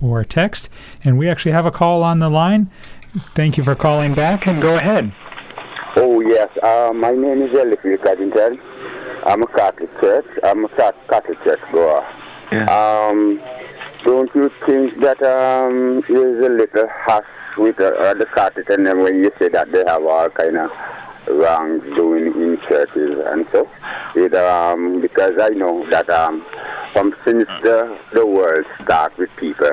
[0.00, 0.68] or, or text.
[1.04, 2.70] And we actually have a call on the line.
[3.34, 5.12] Thank you for calling back and go ahead.
[5.96, 8.60] Oh, yes, uh, my name is Eliphil Caddington.
[9.26, 10.26] I'm a Catholic church.
[10.44, 12.06] I'm a Catholic church goer.
[12.52, 13.08] Yeah.
[13.08, 13.40] Um,
[14.04, 17.24] don't you think that um, there's a little hush
[17.56, 20.70] with uh, the Catholic and then when you say that they have all kind of
[21.28, 23.68] wrongs doing in churches and so?
[24.14, 26.44] It, um, because I know that um,
[26.92, 29.72] from since the, the world started with people,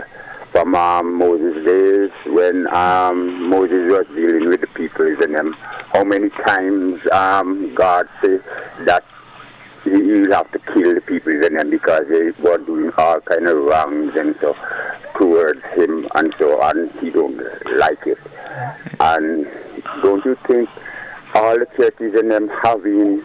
[0.52, 5.54] from um, Moses' days when um, Moses was dealing with the people and them,
[5.94, 8.44] how many times um, God said
[8.86, 9.04] that
[9.86, 14.14] you have to kill the people in because they were doing all kind of wrongs
[14.16, 14.56] and so
[15.18, 16.90] towards him and so on.
[17.02, 17.38] He don't
[17.78, 18.18] like it.
[19.00, 19.46] And
[20.02, 20.70] don't you think
[21.36, 23.24] all the churches in them having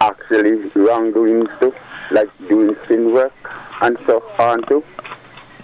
[0.00, 1.72] actually wrongdoing too,
[2.10, 3.32] like doing sin work
[3.80, 4.84] and so on too?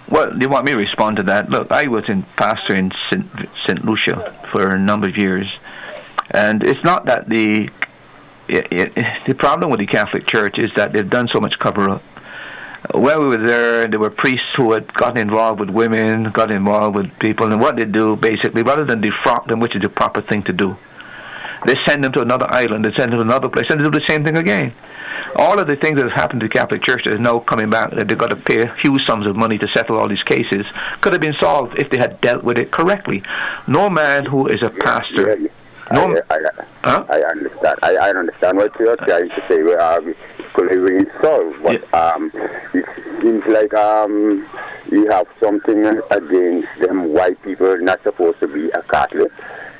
[0.09, 1.49] Well, do you want me to respond to that?
[1.49, 3.25] Look, I was in pastor in St.
[3.55, 3.85] St.
[3.85, 5.59] Lucia for a number of years,
[6.31, 7.69] and it's not that the
[8.49, 11.89] it, it, the problem with the Catholic Church is that they've done so much cover
[11.89, 12.03] up.
[12.91, 16.95] While we were there, there were priests who had gotten involved with women, got involved
[16.95, 20.21] with people, and what they do basically, rather than defrock them, which is the proper
[20.21, 20.77] thing to do,
[21.65, 23.91] they send them to another island, they send them to another place, and they do
[23.91, 24.73] the same thing again.
[25.35, 27.69] All of the things that have happened to the Catholic Church that is now coming
[27.69, 30.71] back, that they've got to pay huge sums of money to settle all these cases,
[31.01, 33.21] could have been solved if they had dealt with it correctly.
[33.67, 35.37] No man who is a pastor.
[35.37, 35.47] Yeah,
[35.91, 37.05] No, I, I, Huh?
[37.09, 37.79] I understand.
[37.83, 39.61] I, I understand what you're trying to say.
[39.61, 40.01] Uh,
[40.67, 42.31] have been solved, but um,
[42.73, 42.85] it
[43.21, 44.47] seems like um,
[44.91, 49.31] you have something against them white people not supposed to be a Catholic.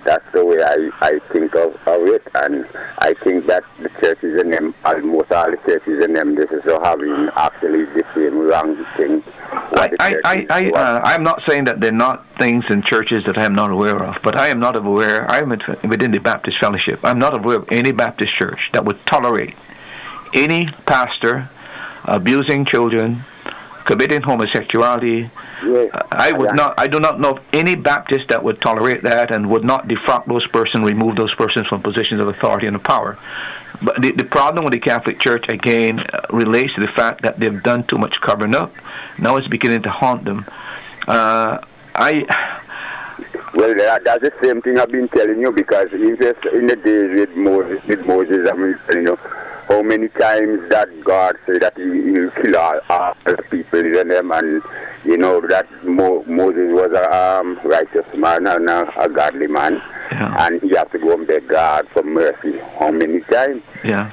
[0.05, 2.65] That's the way I, I think of, of it, and
[2.99, 6.63] I think that the churches in them, almost all the churches in them, this is
[6.83, 9.23] having actually the same wrong thing.
[9.51, 13.25] I, I, I, I, uh, I'm not saying that there are not things in churches
[13.25, 16.19] that I am not aware of, but I am not aware, I am within the
[16.19, 19.55] Baptist fellowship, I'm not aware of any Baptist church that would tolerate
[20.33, 21.49] any pastor
[22.05, 23.25] abusing children,
[23.89, 25.31] committing homosexuality.
[25.65, 29.01] Yeah, I would I- not, I do not know of any Baptist that would tolerate
[29.03, 32.81] that and would not defrock those persons, remove those persons from positions of authority and
[32.83, 33.17] power.
[33.81, 37.39] But the, the problem with the Catholic Church, again, uh, relates to the fact that
[37.39, 38.71] they've done too much covering up.
[39.17, 40.45] Now it's beginning to haunt them.
[41.07, 41.57] Uh,
[41.95, 42.11] I,
[43.55, 46.03] Well, that, that's the same thing I've been telling you because in,
[46.59, 49.17] in the days with Moses, with Moses, I mean, you know,
[49.69, 54.07] how many times that God said that he will kill all, all the people in
[54.09, 54.61] them, and
[55.05, 59.79] you know that Mo, Moses was a um, righteous man and a, a godly man,
[60.11, 60.45] Yeah.
[60.47, 62.57] and he had to go and beg God for mercy.
[62.79, 63.61] How many times?
[63.83, 64.11] yeah.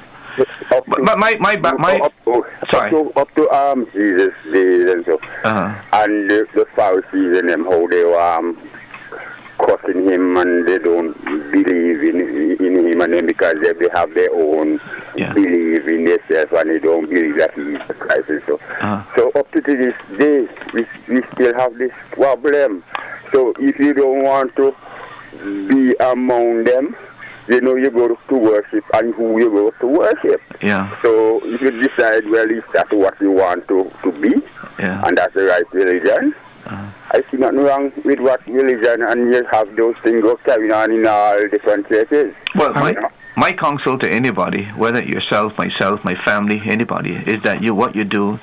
[0.71, 2.91] Up to- but my, my, ba- my, up to, sorry.
[2.91, 5.19] up to, up to um, Jesus' days and so.
[5.43, 8.55] uh, And the, the Pharisees and them, how they were um,
[9.59, 11.13] cursing him and they don't
[11.51, 12.21] believe in,
[12.59, 14.79] in him and them because they, they have their own
[15.15, 15.33] Yeah.
[15.33, 18.55] belief in themselves and they don't believe that he is the Christ and so.
[18.55, 19.03] Uh-huh.
[19.15, 22.83] So up to this day, we, we still have this problem.
[23.33, 24.73] So if you don't want to
[25.69, 26.95] be among them,
[27.49, 30.41] you know you go to worship and who you go to worship.
[30.61, 34.33] yeah, So if you decide, well, if that's what you want to, to be,
[34.79, 35.01] yeah.
[35.05, 36.35] and that's the right religion,
[36.67, 36.91] Uh-huh.
[37.11, 40.91] I see nothing wrong with what religion and you have those things go carrying on
[40.91, 42.33] in all different places.
[42.55, 43.09] Well, my, know?
[43.37, 48.03] my counsel to anybody, whether yourself, myself, my family, anybody, is that you what you
[48.03, 48.39] do,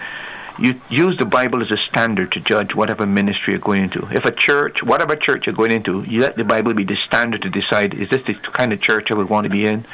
[0.58, 4.06] you use the Bible as a standard to judge whatever ministry you're going into.
[4.12, 7.42] If a church, whatever church you're going into, you let the Bible be the standard
[7.42, 9.84] to decide is this the kind of church I would want to be in?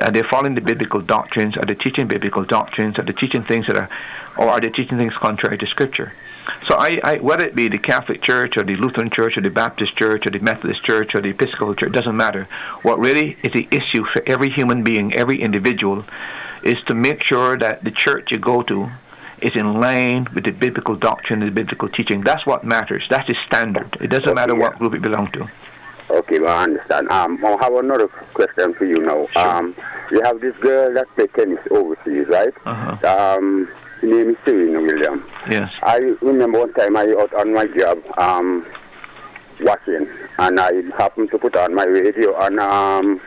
[0.00, 1.56] Are they following the biblical doctrines?
[1.56, 2.98] Are they teaching biblical doctrines?
[2.98, 3.88] Are they teaching things that are,
[4.36, 6.12] or are they teaching things contrary to Scripture?
[6.64, 9.50] So I, I, whether it be the Catholic Church or the Lutheran Church or the
[9.50, 12.48] Baptist Church or the Methodist Church or the Episcopal Church, it doesn't matter.
[12.82, 16.04] What really is the issue for every human being, every individual,
[16.64, 18.90] is to make sure that the church you go to
[19.40, 22.22] is in line with the biblical doctrine and the biblical teaching.
[22.22, 23.06] That's what matters.
[23.10, 23.96] That's the standard.
[24.00, 25.50] It doesn't matter what group you belong to.
[26.10, 27.10] Okay, well, I understand.
[27.10, 29.26] Um, I have another question for you now.
[29.34, 29.74] Um,
[30.10, 32.52] you have this girl that plays tennis overseas, right?
[32.66, 33.38] Uh-huh.
[33.38, 33.68] Um,
[34.10, 35.24] name is Serena Williams.
[35.50, 35.72] Yes.
[35.82, 38.66] I remember one time I out on my job um,
[39.60, 40.06] watching,
[40.38, 43.20] and I happened to put on my radio on um,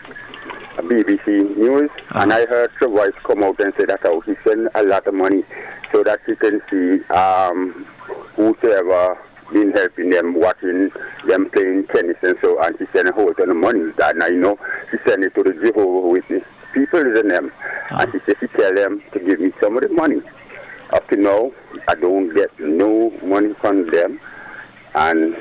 [0.78, 4.68] BBC News, and I heard the voice come out and say that how she sent
[4.76, 5.44] a lot of money
[5.92, 7.86] so that she can see um,
[8.36, 9.18] whosoever
[9.54, 10.90] been helping them watching
[11.28, 12.78] them playing tennis and so on.
[12.78, 13.80] She sent a whole ton of money.
[13.80, 14.58] And I know
[14.90, 16.44] she sent it to the Jehovah Witness
[16.76, 17.52] people in them,
[17.90, 20.22] and she said she tell them to give me some of the money.
[20.94, 21.52] Up to now,
[21.88, 24.20] I don't get no money from them,
[24.94, 25.36] and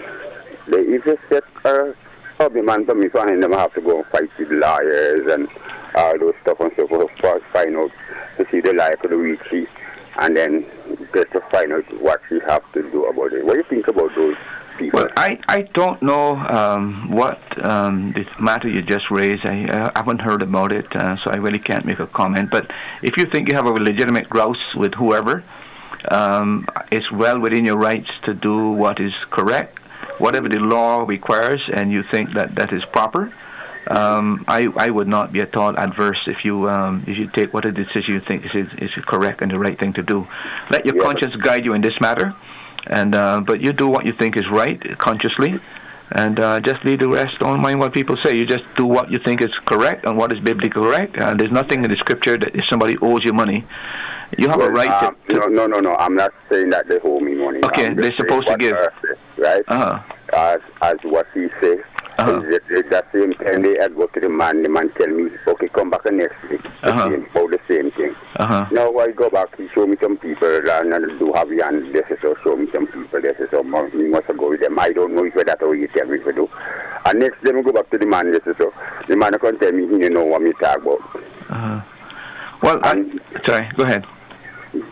[0.69, 4.29] they even set the man for me, so I never have to go and fight
[4.39, 5.49] with lawyers and
[5.95, 7.91] all those stuff and so forth to find out
[8.39, 9.69] to see the life of the weak
[10.19, 10.67] and then
[11.15, 13.45] just to find out what she have to do about it.
[13.45, 14.37] What do you think about those
[14.79, 15.01] people?
[15.01, 19.47] Well, I, I don't know um, what um, this matter you just raised.
[19.47, 22.51] I, uh, haven't heard about it, uh, so I really can't make a comment.
[22.51, 22.71] But
[23.03, 25.45] if you think you have a legitimate grouse with whoever,
[26.09, 29.79] um, it's well within your rights to do what is correct,
[30.19, 33.33] whatever the law requires, and you think that that is proper.
[33.89, 37.53] Um, I, I would not be at all adverse if you um, if you take
[37.53, 40.27] what a decision you think is, is correct and the right thing to do.
[40.71, 41.03] Let your Yeah.
[41.03, 42.35] conscience guide you in this matter,
[42.87, 45.61] and uh, but you do what you think is right consciously,
[46.13, 47.39] and uh, just leave the rest.
[47.39, 48.37] Don't mind what people say.
[48.37, 51.17] You just do what you think is correct and what is biblically correct.
[51.17, 53.65] Uh, there's nothing in the scripture that if somebody owes you money,
[54.39, 55.35] you have a right um, to.
[55.35, 55.95] to no, no, no, no.
[55.97, 57.61] I'm not saying that they owe me money.
[57.65, 58.77] Okay, they're supposed to give.
[59.39, 59.65] right?
[59.69, 60.03] uh-huh.
[60.33, 61.79] As, as what he says.
[62.17, 62.41] Uh-huh.
[62.91, 65.91] That same time they I go to the man, the man tell me, okay, come
[65.91, 66.63] back next week.
[66.63, 67.11] The Uh-huh.
[67.11, 68.15] same, about the same thing.
[68.37, 68.67] Uh-huh.
[68.71, 71.93] Now I go back, he show me some people, and I do have you, and
[71.95, 74.79] this is so show me some people, this is so me must go with them.
[74.79, 76.49] I don't know if that's how you tell me to do.
[77.07, 78.73] And next day I go back to the man, this is so,
[79.09, 81.01] the man can tell me don't know what me talk about.
[81.51, 81.81] Uh-huh.
[82.63, 83.05] Well, I,
[83.43, 83.69] sorry.
[83.77, 84.07] Go ahead.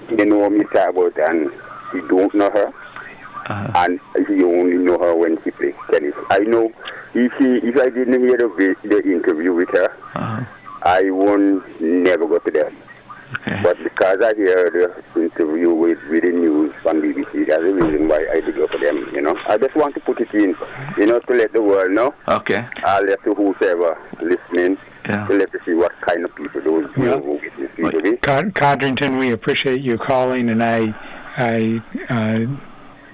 [0.09, 1.51] He don't know what me talk about, and
[1.93, 2.73] he don't know her.
[3.47, 3.73] Uh-huh.
[3.77, 6.15] and he only know her when she plays tennis.
[6.31, 6.71] I know
[7.15, 10.45] if he, if I didn't hear the, the interview with her, Uh-huh.
[10.85, 12.77] I won't never go to them.
[13.41, 13.61] Okay.
[13.63, 14.71] But because I hear
[15.15, 18.67] the interview with, with the news on BBC, that's the reason why I did go
[18.69, 19.37] for them, you know.
[19.49, 20.55] I just want to put it in,
[20.99, 22.67] you know, to let the world know, Okay.
[22.85, 24.77] I'll let to whoever listening,
[25.09, 25.27] Yeah.
[25.29, 27.17] to let to see what kind of people those Yeah.
[27.19, 28.17] who witness people be.
[28.19, 30.95] Cod- Codrington, we appreciate you calling, and I,
[31.39, 32.47] I, uh,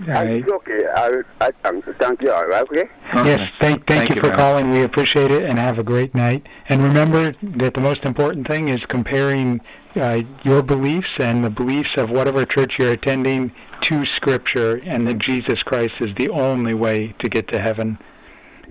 [0.07, 0.87] I It's okay.
[0.95, 2.89] I, I thank, thank you, all right, okay?
[3.15, 4.71] yes, thank, thank, you for very calling.
[4.71, 6.47] We appreciate it, and have a great night.
[6.69, 9.61] And remember that the most important thing is comparing
[9.97, 15.19] uh, your beliefs and the beliefs of whatever church you're attending to Scripture, and that
[15.19, 17.99] Jesus Christ is the only way to get to heaven.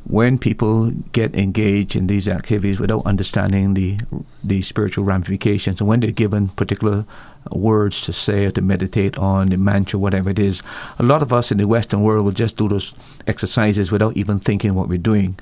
[0.06, 3.98] when people get engaged in these activities without understanding the
[4.44, 7.06] the spiritual ramifications, and when they're given particular
[7.52, 10.62] words to say or to meditate on, the mantra, whatever it is,
[11.00, 12.94] a lot of us in the Western world will just do those
[13.28, 15.38] exercises without even thinking what we're doing.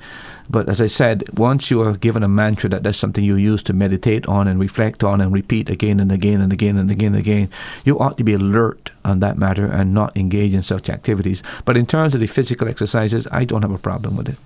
[0.50, 3.62] But as I said, once you are given a mantra that that's something you use
[3.64, 7.14] to meditate on and reflect on and repeat again and again and again and again
[7.14, 7.48] and again,
[7.84, 11.42] you ought to be alert on that matter and not engage in such activities.
[11.64, 14.36] But in terms of the physical exercises, I don't have a problem with it.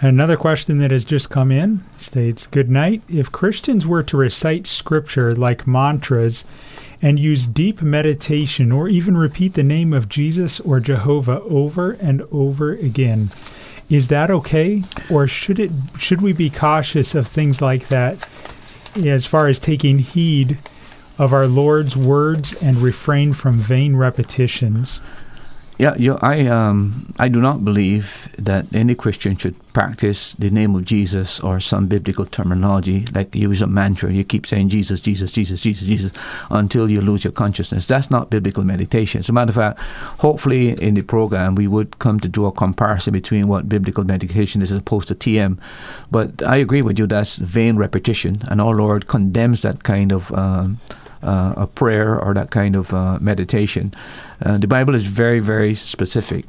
[0.00, 3.02] Another question that has just come in states Good night.
[3.08, 6.44] If Christians were to recite scripture like mantras
[7.00, 12.22] and use deep meditation or even repeat the name of Jesus or Jehovah over and
[12.32, 13.30] over again,
[13.88, 14.82] is that okay?
[15.08, 18.28] Or should it should we be cautious of things like that
[18.96, 20.58] as far as taking heed
[21.18, 24.98] of our Lord's words and refrain from vain repetitions?
[25.76, 30.84] Yeah, I um, I do not believe that any Christian should practice the name of
[30.84, 34.12] Jesus or some biblical terminology like use a mantra.
[34.12, 36.12] You keep saying Jesus, Jesus, Jesus, Jesus, Jesus
[36.50, 37.86] until you lose your consciousness.
[37.86, 39.18] That's not biblical meditation.
[39.18, 39.80] As a matter of fact,
[40.20, 44.62] hopefully in the program we would come to do a comparison between what biblical meditation
[44.62, 45.58] is as opposed to TM.
[46.08, 47.08] But I agree with you.
[47.08, 50.30] That's vain repetition, and our Lord condemns that kind of.
[50.32, 50.78] Um,
[51.24, 53.92] uh, a prayer or that kind of uh, meditation.
[54.44, 56.44] Uh, the Bible is very, very specific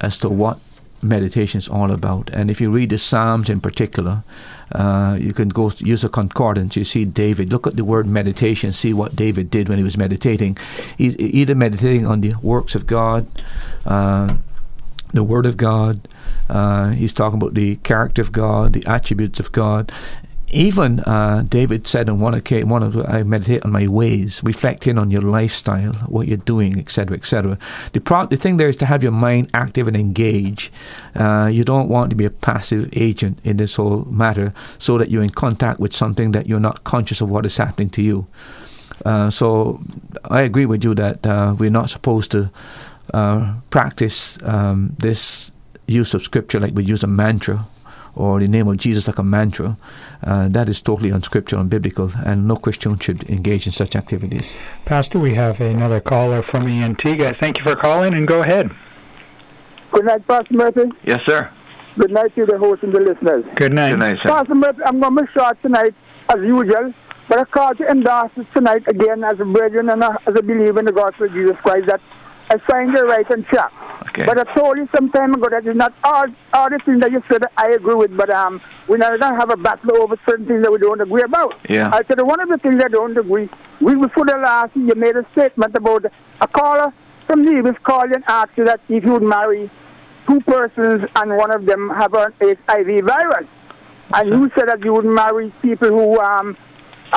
[0.00, 0.58] as to what
[1.02, 2.30] meditation is all about.
[2.32, 4.24] And if you read the Psalms in particular,
[4.72, 6.76] uh, you can go use a concordance.
[6.76, 7.52] You see David.
[7.52, 8.72] Look at the word meditation.
[8.72, 10.58] See what David did when he was meditating.
[10.98, 13.26] He's either meditating on the works of God,
[13.84, 14.36] uh,
[15.12, 16.08] the Word of God.
[16.48, 19.92] Uh, he's talking about the character of God, the attributes of God,
[20.48, 24.96] even uh, David said on one occasion, one of I meditate on my ways, reflecting
[24.96, 27.58] on your lifestyle, what you're doing, etc., etc.
[27.92, 30.72] The pro- the thing there is to have your mind active and engaged.
[31.14, 35.10] Uh, you don't want to be a passive agent in this whole matter, so that
[35.10, 38.26] you're in contact with something that you're not conscious of what is happening to you.
[39.04, 39.80] Uh, so
[40.24, 42.50] I agree with you that uh, we're not supposed to
[43.12, 45.50] uh, practice um, this
[45.86, 47.64] use of scripture like we use a mantra
[48.16, 49.76] or the name of Jesus like a mantra,
[50.24, 54.52] uh, that is totally unscriptural and biblical, and no Christian should engage in such activities.
[54.84, 57.34] Pastor, we have another caller from the Antigua.
[57.34, 58.70] Thank you for calling, and go ahead.
[59.92, 60.90] Good night, Pastor Murphy.
[61.04, 61.50] Yes, sir.
[61.98, 63.44] Good night to the host and the listeners.
[63.54, 63.90] Good night.
[63.90, 64.28] Good night, sir.
[64.28, 65.94] Pastor Murphy, I'm going to be short tonight,
[66.28, 66.92] as usual,
[67.28, 70.42] but I call to endorse it tonight again as a brethren and a, as a
[70.42, 72.00] believer in the gospel of Jesus Christ that
[72.48, 73.72] I find the right and track.
[74.10, 74.24] Okay.
[74.24, 77.10] But I told you some time ago that it's not all, all the things that
[77.10, 80.46] you said I agree with, but um, we're not going have a battle over certain
[80.46, 81.54] things that we don't agree about.
[81.68, 81.90] Yeah.
[81.92, 83.48] I said one of the things I don't agree,
[83.80, 86.04] we before the last you made a statement about
[86.40, 86.92] a caller
[87.26, 89.70] from Nevis called and asked you that if you would marry
[90.28, 93.48] two persons and one of them have an HIV virus,
[94.14, 96.56] and you said that you would marry people who um, are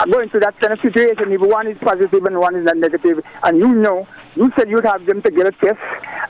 [0.06, 3.20] going through that kind of situation if one is positive and one is not negative,
[3.44, 5.80] and you know, you said you'd have them to get a test,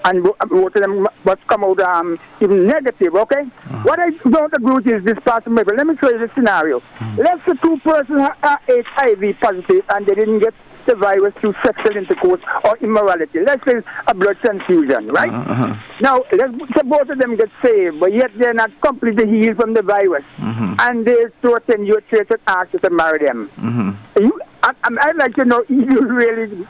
[0.05, 3.43] and bo- both of them must come out um, even negative, okay?
[3.67, 3.85] Mm.
[3.85, 5.71] What I don't agree with is this person, maybe.
[5.75, 6.81] Let me show you the scenario.
[6.99, 7.17] Mm.
[7.17, 10.53] Let's say two persons are HIV positive and they didn't get
[10.89, 13.39] the virus through sexual intercourse or immorality.
[13.45, 13.75] Let's say
[14.07, 15.29] a blood transfusion, right?
[15.31, 15.75] Uh-huh.
[16.01, 19.73] Now, let's say both of them get saved, but yet they're not completely healed from
[19.75, 20.23] the virus.
[20.37, 20.73] Mm-hmm.
[20.79, 23.49] And they to attend your church and ask you to marry them.
[23.57, 24.23] Mm-hmm.
[24.23, 26.67] You, I, I- I'd like to know if you really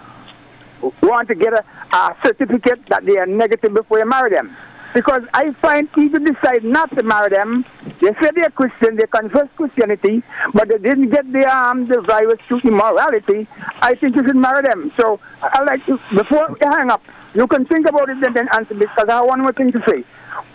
[1.03, 1.63] want to get a,
[1.95, 4.55] a certificate that they are negative before you marry them.
[4.93, 7.63] Because I find people decide not to marry them,
[8.01, 10.23] they say they're Christian, they confess Christianity,
[10.53, 13.47] but they didn't get the um, the virus through immorality.
[13.81, 14.91] I think you should marry them.
[14.99, 17.03] So I like to, before you hang up,
[17.35, 19.71] you can think about it and then answer me because I have one more thing
[19.73, 20.03] to say.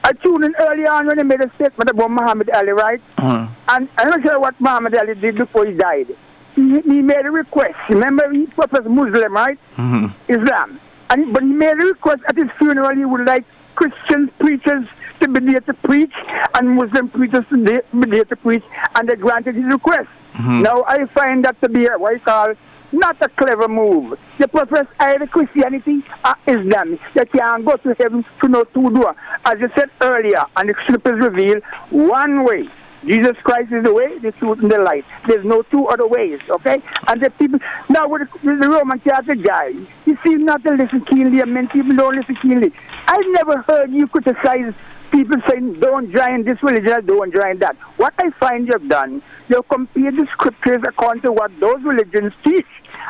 [0.02, 3.00] I tuned in early on when he made a statement about Muhammad Ali, right?
[3.18, 3.46] Uh-huh.
[3.68, 6.08] And I'm not sure what Muhammad Ali did before he died.
[6.54, 7.74] He, he made a request.
[7.88, 9.58] Remember, he was Muslim, right?
[9.76, 10.32] Mm-hmm.
[10.32, 10.80] Islam.
[11.10, 12.94] And but he made a request at his funeral.
[12.96, 13.44] He would like
[13.74, 14.86] Christian preachers
[15.20, 16.12] to be there to preach
[16.54, 18.64] and Muslim preachers to be there to preach,
[18.96, 20.08] and they granted his request.
[20.34, 20.62] Mm-hmm.
[20.62, 22.54] Now I find that to be a, what you call
[22.92, 24.18] not a clever move.
[24.38, 26.98] They profess either Christianity uh, or Islam.
[27.14, 29.16] They can't go to heaven to no two door.
[29.44, 31.60] As I said earlier, and the scriptures reveal
[31.90, 32.68] one way.
[33.06, 35.04] Jesus Christ is the way, the truth, and the light.
[35.28, 36.82] There's no two other ways, okay?
[37.08, 39.72] And the people now with the, the Roman Catholic guy,
[40.04, 42.72] he seems not to listen keenly, and many people don't listen keenly.
[43.06, 44.74] I never heard you criticize
[45.12, 47.76] people saying don't join this religion don't join that.
[47.98, 52.66] What I find you've done, you've compared the scriptures according to what those religions teach.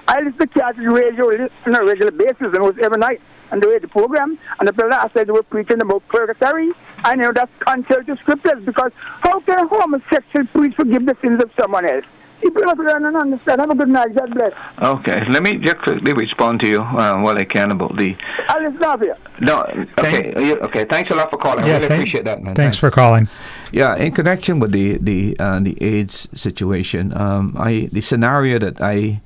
[0.09, 1.27] I listen to Catholic radio
[1.67, 3.21] on a regular basis was every night
[3.55, 4.39] on the radio program.
[4.59, 6.71] And the last said they were preaching about purgatory.
[7.05, 11.43] I know that's contrary to scriptures because how can a homosexual priest forgive the sins
[11.43, 12.05] of someone else?
[12.43, 13.61] People have to learn and understand.
[13.61, 14.15] Have a good night.
[14.15, 14.53] God bless.
[14.83, 18.15] Okay, let me just quickly respond to you uh, what I can about the.
[18.49, 19.17] I'll listen off here.
[19.41, 19.63] No,
[19.99, 20.85] okay, you- okay.
[20.85, 21.65] Thanks a lot for calling.
[21.65, 22.55] I really thank- appreciate that, man.
[22.55, 23.29] Thanks for calling.
[23.73, 28.77] Yeah, in connection with the the uh, the AIDS situation, um, I the scenario that
[28.83, 29.23] I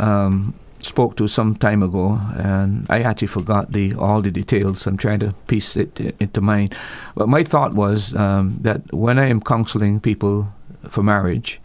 [0.00, 4.86] um, spoke to some time ago, and I actually forgot the all the details.
[4.86, 6.74] I'm trying to piece it into mind.
[7.14, 10.52] But my thought was um, that when I am counseling people
[10.88, 11.60] for marriage,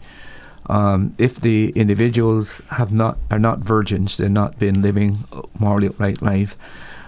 [0.68, 5.24] um, if the individuals have not are not virgins, they're not been living
[5.58, 6.56] morally upright life.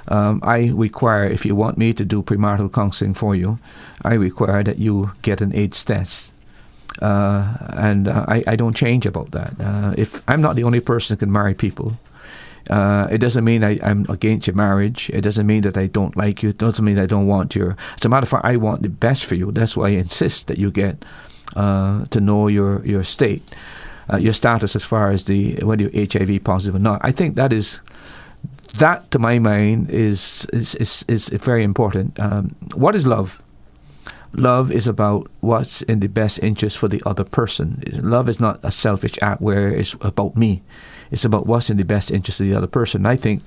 [0.08, 3.58] Um, I require, if you want me to do premarital counseling for you,
[4.02, 6.32] I require that you get an AIDS test.
[7.00, 9.54] Uh, and uh, I, I don't change about that.
[9.60, 11.98] Uh, if I'm not the only person who can marry people,
[12.70, 15.10] uh, it doesn't mean I, I'm against your marriage.
[15.10, 16.50] It doesn't mean that I don't like you.
[16.50, 17.74] It doesn't mean I don't want you.
[17.96, 19.52] As a matter of fact, I want the best for you.
[19.52, 21.04] That's why I insist that you get
[21.56, 23.42] uh, to know your your state,
[24.12, 27.00] uh, your status as far as the whether you're HIV positive or not.
[27.02, 27.80] I think that is
[28.78, 32.18] that to my mind is is is, is very important.
[32.20, 33.42] Um, what is love?
[34.32, 37.82] Love is about what's in the best interest for the other person.
[38.02, 40.62] Love is not a selfish act where it's about me.
[41.10, 43.06] It's about what's in the best interest of the other person.
[43.06, 43.42] I think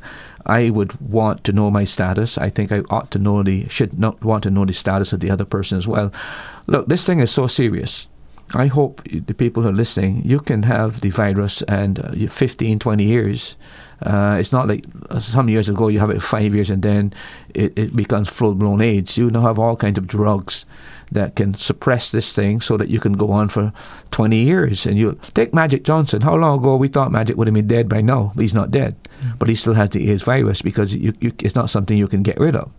[0.46, 2.38] I would want to know my status.
[2.38, 5.20] I think I ought to know the should not want to know the status of
[5.20, 6.12] the other person as well.
[6.68, 8.08] Look, this thing is so serious.
[8.54, 12.80] I hope the people who are listening, you can have the virus and uh, 15,
[12.80, 13.56] 20 years.
[14.02, 14.86] Uh, it's not like
[15.20, 17.14] some years ago you have it five years and then
[17.54, 19.18] it, it becomes full blown AIDS.
[19.18, 20.66] You now have all kinds of drugs
[21.12, 23.74] that can suppress this thing so that you can go on for
[24.12, 24.86] 20 years.
[24.86, 26.22] And you take Magic Johnson.
[26.22, 28.32] How long ago we thought Magic would have been dead by now?
[28.36, 29.38] He's not dead, mm.
[29.38, 32.24] but he still has the AIDS virus because you, you, it's not something you can
[32.24, 32.72] get rid of.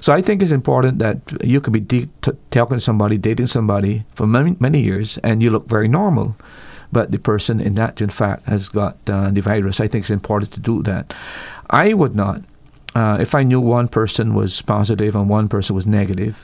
[0.00, 3.48] So I think it's important that you could be de- t- talking to somebody, dating
[3.48, 6.36] somebody for many, many years, and you look very normal.
[6.94, 9.80] But the person in that, in fact, has got uh, the virus.
[9.80, 11.12] I think it's important to do that.
[11.70, 12.40] I would not,
[12.94, 16.34] uh, if I knew one person was positive and one person was negative,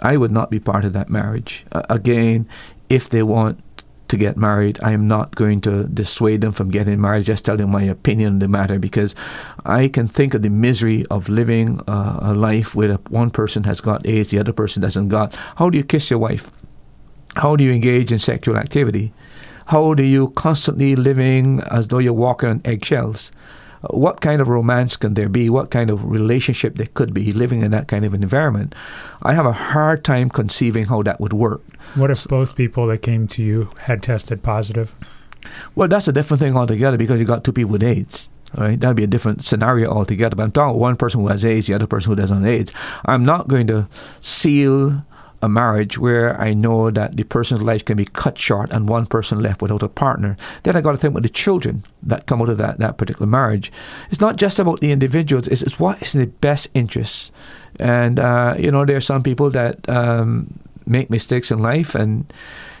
[0.00, 1.66] I would not be part of that marriage.
[1.72, 2.46] Uh, again,
[2.88, 3.60] if they want
[4.08, 4.78] to get married.
[4.82, 8.34] I am not going to dissuade them from getting married, just tell them my opinion
[8.34, 9.14] on the matter because
[9.64, 13.80] I can think of the misery of living uh, a life where one person has
[13.80, 15.36] got AIDS, the other person doesn't got.
[15.56, 16.50] How do you kiss your wife?
[17.36, 19.12] How do you engage in sexual activity?
[19.68, 23.30] How do you constantly living as though you're walking on eggshells?
[23.90, 25.48] what kind of romance can there be?
[25.48, 28.74] What kind of relationship there could be living in that kind of an environment?
[29.22, 31.62] I have a hard time conceiving how that would work.
[31.94, 34.94] What if both people that came to you had tested positive?
[35.74, 38.30] Well, that's a different thing altogether because you got two people with AIDS.
[38.56, 40.34] Right, that'd be a different scenario altogether.
[40.34, 42.46] But I'm talking about one person who has AIDS, the other person who doesn't have
[42.46, 42.72] AIDS.
[43.04, 43.86] I'm not going to
[44.22, 45.04] seal
[45.40, 49.06] a marriage where I know that the person's life can be cut short and one
[49.06, 52.42] person left without a partner, then I got to think about the children that come
[52.42, 53.70] out of that, that particular marriage.
[54.10, 57.30] It's not just about the individuals, it's, it's what is in the best interests.
[57.78, 62.32] And, uh, you know, there are some people that um, make mistakes in life and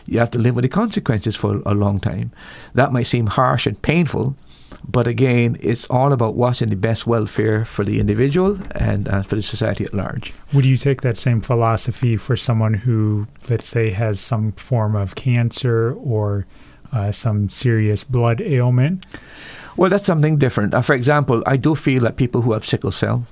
[0.06, 2.32] you have to live with the consequences for a long time.
[2.74, 4.34] That might seem harsh and painful,
[4.86, 9.22] but again, it's all about what's in the best welfare for the individual and uh,
[9.22, 10.32] for the society at large.
[10.52, 15.14] Would you take that same philosophy for someone who, let's say, has some form of
[15.14, 16.46] cancer or
[16.92, 19.04] uh, some serious blood ailment?
[19.76, 20.74] Well, that's something different.
[20.74, 23.26] Uh, for example, I do feel that people who have sickle cell,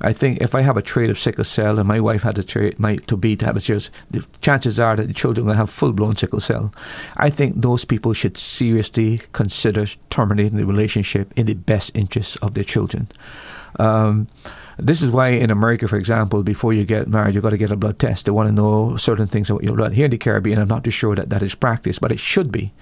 [0.00, 2.42] I think if I have a trait of sickle cell and my wife had a
[2.42, 5.54] trait might to be to have a trait, the chances are that the children will
[5.54, 6.72] have full blown sickle cell.
[7.16, 12.54] I think those people should seriously consider terminating the relationship in the best interests of
[12.54, 13.08] their children.
[13.78, 14.26] Um,
[14.78, 17.70] this is why in America, for example, before you get married, you've got to get
[17.70, 18.24] a blood test.
[18.24, 19.92] They want to know certain things about your blood.
[19.92, 22.50] Here in the Caribbean, I'm not too sure that that is practiced, but it should
[22.50, 22.72] be.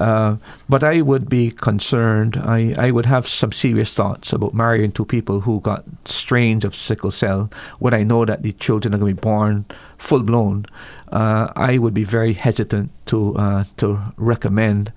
[0.00, 0.36] Uh,
[0.68, 2.36] but I would be concerned.
[2.36, 6.74] I, I would have some serious thoughts about marrying two people who got strains of
[6.74, 9.66] sickle cell when I know that the children are going to be born
[9.98, 10.66] full blown.
[11.10, 14.92] Uh, I would be very hesitant to uh, to recommend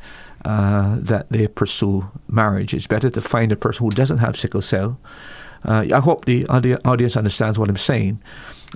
[0.46, 2.74] uh, that they pursue marriage.
[2.74, 4.98] It's better to find a person who doesn't have sickle cell.
[5.66, 8.22] Uh, I hope the audience understands what I'm saying.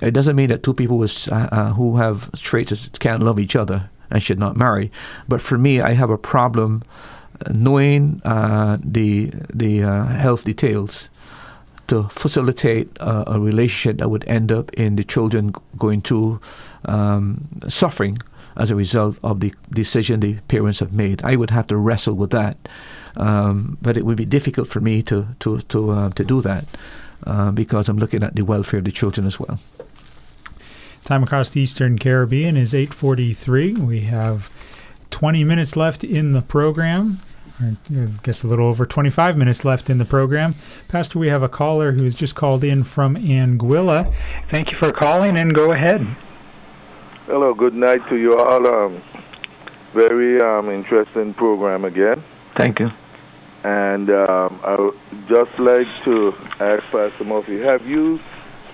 [0.02, 4.38] It doesn't mean that two people who have traits can't love each other and should
[4.38, 4.90] not marry.
[5.28, 6.82] But for me, I have a problem
[7.48, 11.10] knowing uh, the the uh, health details
[11.86, 16.40] to facilitate a, a, relationship that would end up in the children going to
[16.84, 18.16] um, suffering
[18.56, 21.24] as a result of the decision the parents have made.
[21.24, 22.56] I would have to wrestle with that,
[23.16, 26.64] um, but it would be difficult for me to to to uh, to do that
[27.26, 29.58] uh, because I'm looking at the welfare of the children as well.
[31.04, 33.76] Time across the Eastern Caribbean is 8:43.
[33.78, 34.50] We have
[35.10, 37.18] 20 minutes left in the program.
[37.60, 37.76] I
[38.22, 40.54] guess a little over 25 minutes left in the program.
[40.88, 44.12] Pastor, we have a caller who's just called in from Anguilla.
[44.48, 46.16] Thank you for calling and go ahead.
[47.26, 48.66] Hello, good night to you all.
[48.66, 49.02] Um,
[49.94, 52.24] very um, interesting program again.
[52.56, 52.90] Thank you.
[53.62, 58.20] And um, I would just like to ask Pastor Murphy, have you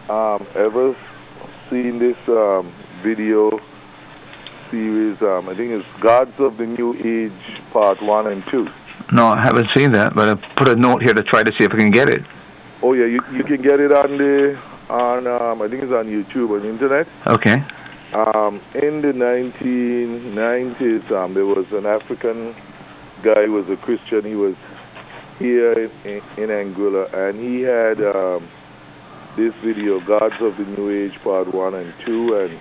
[0.09, 0.97] um, ever
[1.71, 2.73] seen this um,
[3.03, 3.61] video
[4.71, 5.21] series.
[5.23, 8.69] Um, I think it's Gods of the New Age Part 1 and 2.
[9.13, 11.65] No, I haven't seen that, but I put a note here to try to see
[11.65, 12.23] if I can get it.
[12.83, 16.07] Oh, yeah, you, you can get it on the, on um, I think it's on
[16.07, 17.07] YouTube, on the internet.
[17.27, 17.65] Okay.
[18.13, 22.55] Um, in the 1990s, um, there was an African
[23.23, 24.25] guy who was a Christian.
[24.25, 24.55] He was
[25.39, 25.73] here
[26.05, 28.49] in, in, Anguilla, and he had um,
[29.37, 32.35] this video, Gods of the New Age, Part 1 and 2.
[32.35, 32.61] And,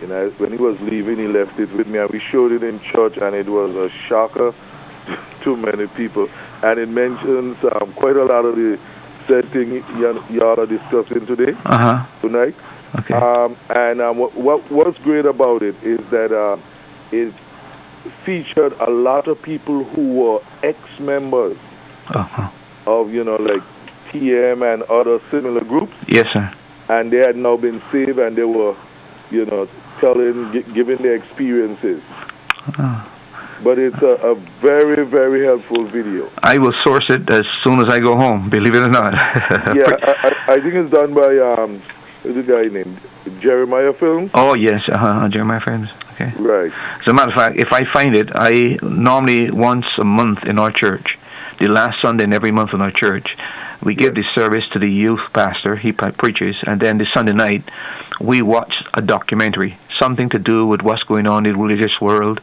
[0.00, 2.62] you know, when he was leaving, he left it with me, and we showed it
[2.62, 4.54] in church, and it was a shocker
[5.44, 6.28] to many people.
[6.62, 8.78] And it mentions um, quite a lot of the
[9.26, 12.06] said thing y'all are discussing today, uh-huh.
[12.22, 12.54] tonight.
[13.00, 13.14] Okay.
[13.14, 16.56] Um, and um, what, what what's great about it is that uh,
[17.10, 17.34] it
[18.24, 21.58] featured a lot of people who were ex-members
[22.14, 22.50] uh-huh.
[22.86, 23.62] of you know like
[24.20, 26.50] TM and other similar groups, Yes, sir.
[26.88, 28.76] and they had now been saved, and they were,
[29.30, 29.68] you know,
[30.00, 32.02] telling, gi- giving their experiences.
[32.78, 33.12] Ah.
[33.64, 36.30] But it's a, a very, very helpful video.
[36.42, 38.50] I will source it as soon as I go home.
[38.50, 39.12] Believe it or not.
[39.74, 41.82] Yeah, I, I, I think it's done by um,
[42.22, 43.00] the guy named
[43.40, 44.30] Jeremiah Films.
[44.34, 45.28] oh yes, uh-huh.
[45.28, 45.88] Jeremiah Friends.
[46.14, 46.32] Okay.
[46.38, 46.72] Right.
[47.00, 50.58] As a matter of fact, if I find it, I normally once a month in
[50.58, 51.18] our church,
[51.60, 53.36] the last Sunday in every month in our church,
[53.82, 55.76] we give the service to the youth pastor.
[55.76, 57.64] He pre- preaches, and then the Sunday night,
[58.20, 62.40] we watch a documentary, something to do with what's going on in the religious world,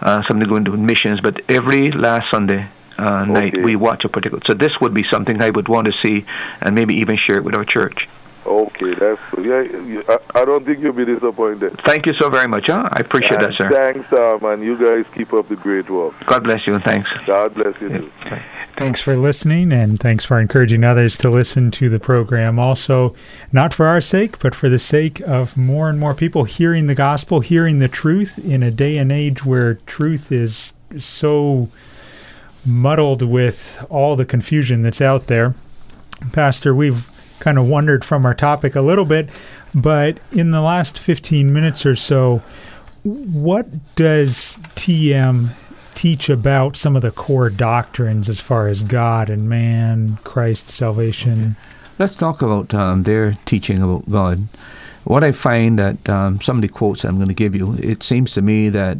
[0.00, 1.20] uh, something going to missions.
[1.20, 2.68] But every last Sunday.
[2.98, 3.64] Uh, night Okay.
[3.64, 6.26] we watch a particular so this would be something I would want to see
[6.60, 8.06] and maybe even share it with our church.
[8.44, 10.02] Okay, that's yeah.
[10.08, 11.80] I, I don't think you'll be disappointed.
[11.84, 12.66] Thank you so very much.
[12.66, 12.88] Huh?
[12.92, 13.70] I appreciate And that, sir.
[13.70, 16.14] Thanks, um, and you guys keep up the great work.
[16.26, 17.08] God bless you and thanks.
[17.26, 18.12] God bless you too.
[18.82, 22.58] Thanks for listening, and thanks for encouraging others to listen to the program.
[22.58, 23.14] Also,
[23.52, 26.96] not for our sake, but for the sake of more and more people hearing the
[26.96, 31.68] gospel, hearing the truth in a day and age where truth is so
[32.66, 35.54] muddled with all the confusion that's out there.
[36.32, 39.28] Pastor, we've kind of wandered from our topic a little bit,
[39.72, 42.42] but in the last 15 minutes or so,
[43.04, 45.54] what does TM
[45.94, 51.56] teach about some of the core doctrines as far as God and man, Christ, salvation?
[51.98, 54.48] Let's talk about um, their teaching about God.
[55.04, 58.02] What I find that um, some of the quotes I'm going to give you, it
[58.02, 58.98] seems to me that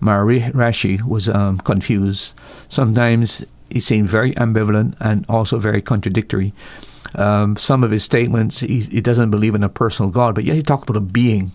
[0.00, 2.34] Maharishi was um, confused.
[2.68, 6.52] Sometimes he seemed very ambivalent and also very contradictory.
[7.14, 10.56] Um, some of his statements, he, he doesn't believe in a personal God, but yet
[10.56, 11.52] he talked about a being.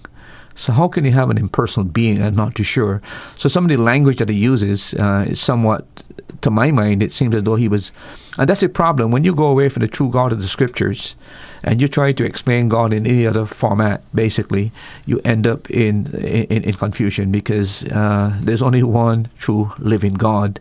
[0.55, 2.21] So how can you have an impersonal being?
[2.21, 3.01] I'm not too sure.
[3.37, 6.03] So some of the language that he uses uh, is somewhat,
[6.41, 7.91] to my mind, it seems as though he was,
[8.37, 11.15] and that's the problem when you go away from the true God of the Scriptures,
[11.63, 14.01] and you try to explain God in any other format.
[14.13, 14.71] Basically,
[15.05, 20.59] you end up in in, in confusion because uh, there's only one true living God.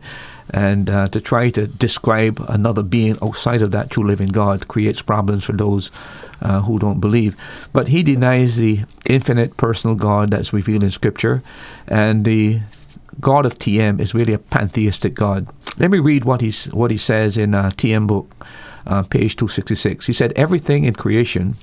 [0.52, 5.00] And uh, to try to describe another being outside of that true living God creates
[5.00, 5.90] problems for those
[6.42, 7.36] uh, who don't believe.
[7.72, 11.42] But he denies the infinite personal God that's revealed in Scripture,
[11.86, 12.60] and the
[13.20, 15.46] God of TM is really a pantheistic God.
[15.78, 18.34] Let me read what he's what he says in uh, TM book,
[18.86, 20.06] uh, page two sixty six.
[20.06, 21.56] He said, "Everything in creation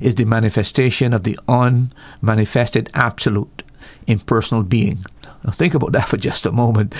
[0.00, 3.62] is the manifestation of the unmanifested absolute
[4.06, 5.04] impersonal being."
[5.44, 6.94] Now think about that for just a moment.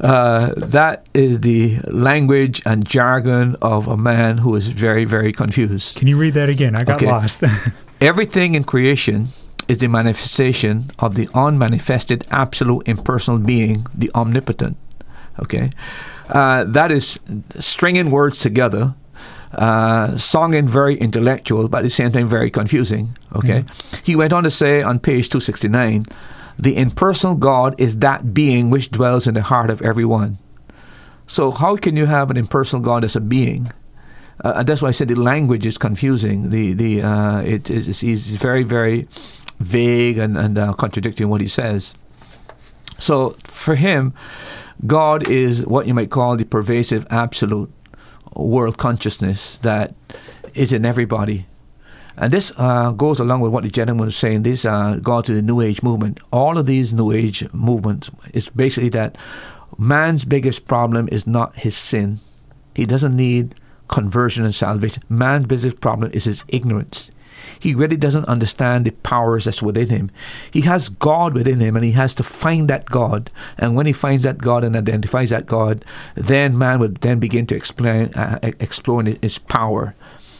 [0.00, 5.96] Uh, that is the language and jargon of a man who is very, very confused.
[5.96, 6.76] Can you read that again?
[6.76, 7.06] I got Okay.
[7.06, 7.42] lost.
[8.00, 9.28] Everything in creation
[9.66, 14.76] is the manifestation of the unmanifested absolute impersonal being, the omnipotent.
[15.42, 15.70] Okay?
[16.28, 17.18] Uh, that is
[17.58, 18.94] stringing words together,
[19.52, 23.16] uh, songing very intellectual, but at the same time very confusing.
[23.34, 23.64] Okay?
[24.04, 26.06] He went on to say on page 269
[26.58, 30.38] the impersonal God is that being which dwells in the heart of everyone.
[31.26, 33.70] So, how can you have an impersonal God as a being?
[34.44, 36.50] Uh, and that's why I said the language is confusing.
[36.50, 39.08] The the uh, it is he's very very
[39.60, 41.94] vague and and uh, contradicting what he says.
[42.98, 44.14] So for him,
[44.86, 47.72] God is what you might call the pervasive absolute
[48.34, 49.94] world consciousness that
[50.54, 51.46] is in everybody.
[52.20, 54.42] And this uh, goes along with what the gentleman was saying.
[54.42, 56.20] This uh, God to the New Age movement.
[56.32, 59.16] All of these New Age movements is basically that
[59.78, 62.18] man's biggest problem is not his sin.
[62.74, 63.54] He doesn't need
[63.88, 65.02] conversion and salvation.
[65.08, 67.10] Man's biggest problem is his ignorance.
[67.60, 70.10] He really doesn't understand the powers that's within him.
[70.50, 73.30] He has God within him and he has to find that God.
[73.56, 75.84] And when he finds that God and identifies that God,
[76.14, 79.94] then man would then begin to explain, uh, explore his power.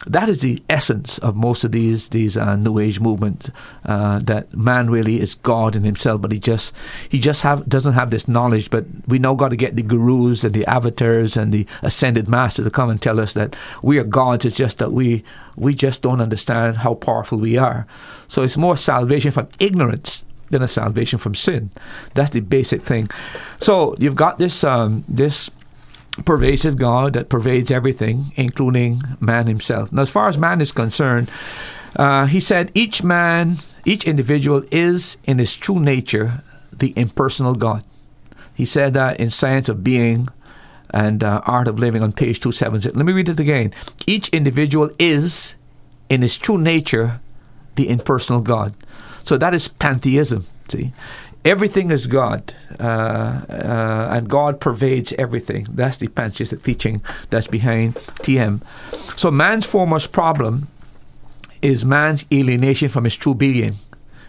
[0.06, 3.50] That is the essence of most of these these uh, New Age movements.
[3.84, 6.74] Uh, that man really is God in himself, but he just
[7.08, 8.70] he just have doesn't have this knowledge.
[8.70, 12.64] But we now got to get the gurus and the avatars and the ascended masters
[12.64, 14.44] to come and tell us that we are gods.
[14.44, 15.24] It's just that we
[15.56, 17.86] we just don't understand how powerful we are.
[18.28, 21.70] So it's more salvation from ignorance than a salvation from sin.
[22.14, 23.08] That's the basic thing.
[23.60, 25.50] So you've got this um, this
[26.24, 29.92] pervasive God that pervades everything, including man himself.
[29.92, 31.30] Now, as far as man is concerned,
[31.96, 36.42] uh, he said each man, each individual is in his true nature
[36.72, 37.84] the impersonal God.
[38.54, 40.28] He said that in Science of Being
[40.90, 42.96] and uh, Art of Living on page 276.
[42.96, 43.72] Let me read it again.
[44.06, 45.56] Each individual is
[46.08, 47.20] in his true nature
[47.76, 48.76] the impersonal God.
[49.24, 50.46] So that is pantheism.
[50.68, 50.92] See,
[51.48, 55.66] everything is God, uh, uh, and God pervades everything.
[55.70, 58.62] That's the pantheistic teaching that's behind TM.
[59.16, 60.68] So man's foremost problem
[61.62, 63.74] is man's alienation from his true being,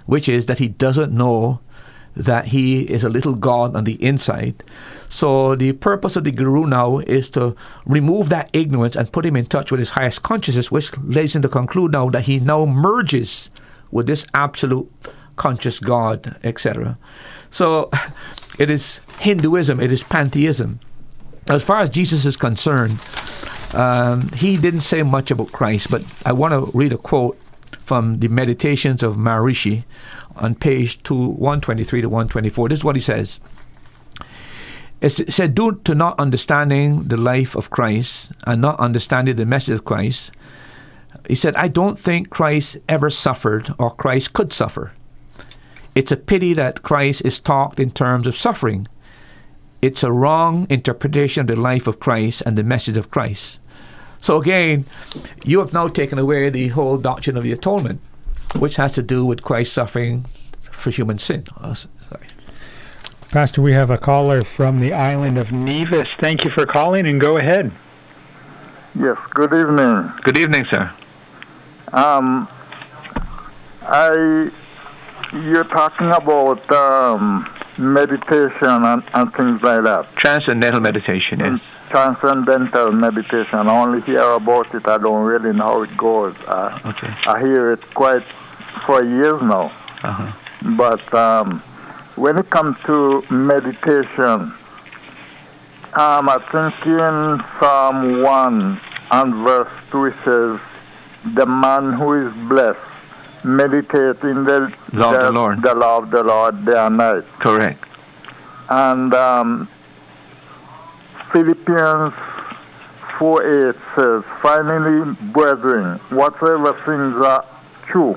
[0.05, 1.59] which is that he doesn't know
[2.15, 4.63] that he is a little God on the inside.
[5.09, 7.55] So the purpose of the guru now is to
[7.85, 11.41] remove that ignorance and put him in touch with his highest consciousness, which leads him
[11.41, 13.49] to conclude now that he now merges
[13.91, 14.89] with this absolute
[15.39, 16.99] conscious God, etc.
[17.49, 17.89] So
[18.59, 20.79] it is Hinduism, it is pantheism.
[21.47, 22.99] As far as Jesus is concerned,
[23.73, 27.39] um, he didn't say much about Christ, but I want to read a quote
[27.81, 29.85] from the Meditations of Maharishi
[30.35, 32.69] on page two, 123 to 124.
[32.69, 33.39] This is what he says.
[35.01, 39.75] It said, due to not understanding the life of Christ and not understanding the message
[39.75, 40.31] of Christ,
[41.27, 44.91] he said, I don't think Christ ever suffered or Christ could suffer.
[45.95, 48.87] It's a pity that Christ is talked in terms of suffering.
[49.81, 53.59] It's a wrong interpretation of the life of Christ and the message of Christ.
[54.21, 54.85] So again,
[55.45, 58.01] you have now taken away the whole doctrine of the atonement,
[58.57, 60.25] which has to do with Christ suffering
[60.71, 61.45] for human sin.
[61.61, 62.27] Oh, sorry.
[63.31, 66.15] Pastor, we have a caller from the island of Nevis.
[66.15, 67.71] Thank you for calling and go ahead.
[68.99, 70.11] Yes, good evening.
[70.23, 70.91] Good evening, sir.
[71.93, 72.47] Um,
[73.83, 74.51] I,
[75.34, 77.47] you're talking about um,
[77.77, 80.07] meditation and, and things like that.
[80.15, 81.60] Transcendental meditation, yes.
[81.89, 83.68] Transcendental meditation.
[83.68, 84.88] I only hear about it.
[84.88, 86.35] I don't really know how it goes.
[86.47, 87.14] Uh, Okay.
[87.27, 88.23] I hear it quite
[88.85, 89.72] for years now.
[90.03, 90.31] Uh-huh.
[90.77, 91.61] But um,
[92.15, 94.53] when it comes to meditation,
[95.93, 98.81] um, I think in Psalm 1
[99.11, 100.60] and verse 2 it says,
[101.35, 102.80] The man who is blessed
[103.43, 105.63] meditate in the Law of the Lord.
[105.63, 107.23] the law of the Lord day and night.
[107.39, 107.83] Correct.
[108.69, 109.69] And um,
[111.31, 112.13] Philippians
[113.19, 117.45] 4 8 says, Finally, brethren, whatsoever things are
[117.91, 118.15] true,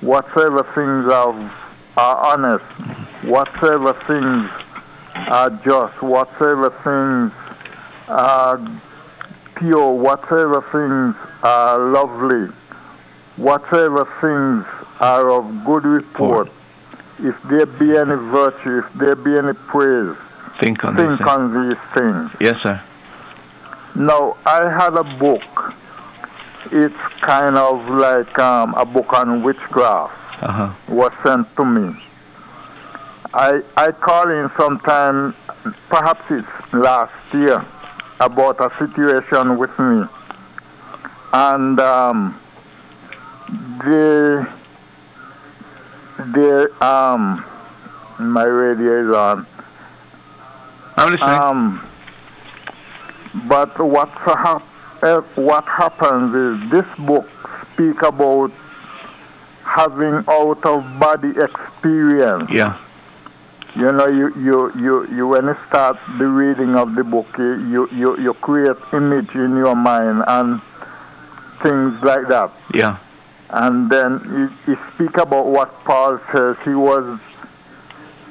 [0.00, 1.32] whatsoever things are,
[1.96, 2.64] are honest,
[3.24, 4.50] whatsoever things
[5.28, 7.32] are just, whatsoever things
[8.08, 8.58] are
[9.56, 12.54] pure, whatsoever things are lovely,
[13.36, 14.64] whatsoever things
[15.00, 16.48] are of good report,
[17.18, 20.16] if there be any virtue, if there be any praise,
[20.60, 21.28] Think on think sir.
[21.28, 22.30] on these things.
[22.40, 22.82] Yes, sir.
[23.94, 25.74] Now, I had a book.
[26.72, 30.74] It's kind of like um, a book on witchcraft Uh-huh.
[30.88, 31.94] was sent to me.
[33.34, 35.34] I I called in sometime,
[35.90, 37.64] perhaps it's last year,
[38.20, 40.04] about a situation with me,
[41.32, 42.40] and um,
[43.48, 44.46] the
[46.34, 47.44] the um
[48.18, 49.46] my radio is on.
[50.96, 51.40] I'm listening.
[51.40, 51.88] Um,
[53.48, 54.62] but what hap-
[55.02, 57.26] uh, what happens is this book
[57.74, 58.50] speak about
[59.64, 62.48] having out of body experience.
[62.52, 62.80] yeah.
[63.76, 67.86] You know, you, you, you, you when you start the reading of the book, you,
[67.92, 70.62] you, you create image in your mind and
[71.62, 72.54] things like that.
[72.72, 72.96] Yeah.
[73.50, 76.56] And then he, he speak about what Paul says.
[76.64, 77.18] He was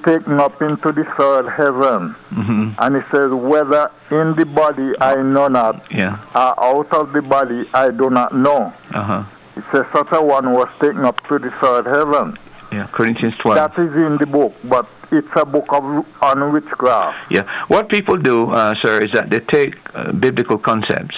[0.05, 2.15] taken up into the third heaven.
[2.29, 6.19] hmm And he says, whether in the body I know not, Yeah.
[6.35, 8.71] or out of the body I do not know.
[8.93, 9.23] Uh-huh.
[9.55, 12.37] He says, such a one was taken up to the third heaven.
[12.71, 12.87] Yeah.
[12.91, 13.55] Corinthians 12.
[13.55, 15.83] That is in the book, but it's a book of
[16.21, 17.31] on witchcraft.
[17.31, 17.43] Yeah.
[17.69, 21.17] What people do, uh, sir, is that they take uh, biblical concepts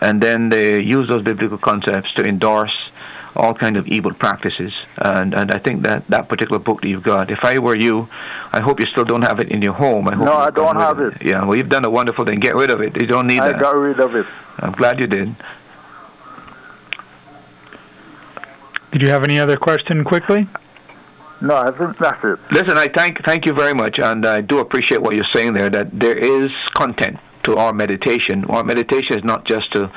[0.00, 2.90] and then they use those biblical concepts to endorse
[3.34, 4.74] all kind of evil practices.
[4.98, 8.08] And and I think that that particular book that you've got, if I were you,
[8.52, 10.08] I hope you still don't have it in your home.
[10.08, 11.22] I hope No, I don't have of it.
[11.22, 11.44] Yeah.
[11.44, 12.40] Well, you've done a wonderful thing.
[12.40, 13.00] Get rid of it.
[13.00, 13.42] You don't need it.
[13.42, 13.60] I that.
[13.60, 14.26] got rid of it.
[14.58, 15.34] I'm glad you did.
[18.92, 20.46] Did you have any other question quickly?
[21.40, 22.38] No, I think that's it.
[22.52, 25.70] Listen, I thank thank you very much, and I do appreciate what you're saying there.
[25.70, 28.44] That there is content to our meditation.
[28.46, 29.90] Our meditation is not just to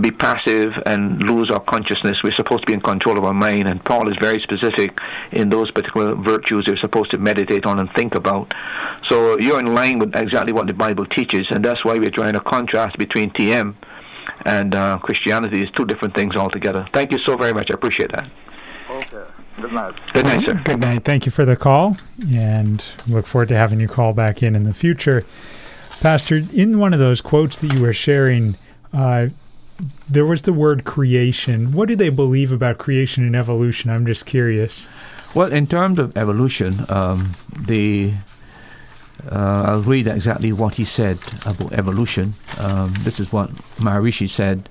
[0.00, 2.22] be passive and lose our consciousness.
[2.22, 4.98] We're supposed to be in control of our mind, and Paul is very specific
[5.32, 8.52] in those particular virtues we're supposed to meditate on and think about.
[9.02, 12.34] So you're in line with exactly what the Bible teaches, and that's why we're drawing
[12.34, 13.74] a contrast between TM
[14.44, 15.62] and uh, Christianity.
[15.62, 16.86] It's two different things altogether.
[16.92, 17.70] Thank you so very much.
[17.70, 18.28] I appreciate that.
[18.90, 19.24] Okay.
[19.60, 20.12] Good night.
[20.12, 20.60] Good night, sir.
[20.64, 21.04] Good night.
[21.04, 21.96] Thank you for the call,
[22.28, 25.24] and look forward to having you call back in in the future.
[26.04, 28.56] Pastor, in one of those quotes that you were sharing,
[28.92, 29.28] uh,
[30.06, 31.72] there was the word creation.
[31.72, 33.88] What do they believe about creation and evolution?
[33.88, 34.86] I'm just curious.
[35.34, 38.12] Well, in terms of evolution, um, the
[39.32, 41.16] uh, I'll read exactly what he said
[41.46, 42.34] about evolution.
[42.58, 44.68] Um, this is what Maharishi said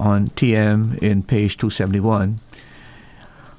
[0.00, 2.40] on TM in page 271.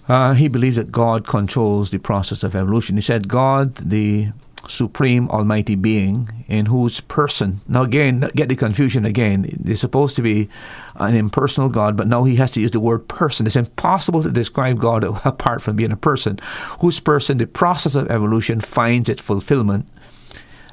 [0.07, 2.95] Uh, he believes that God controls the process of evolution.
[2.95, 4.31] He said, God, the
[4.68, 10.22] supreme almighty being, in whose person, now again, get the confusion again, it's supposed to
[10.22, 10.49] be
[10.95, 13.45] an impersonal God, but now he has to use the word person.
[13.45, 16.40] It's impossible to describe God apart from being a person,
[16.80, 19.88] whose person the process of evolution finds its fulfillment.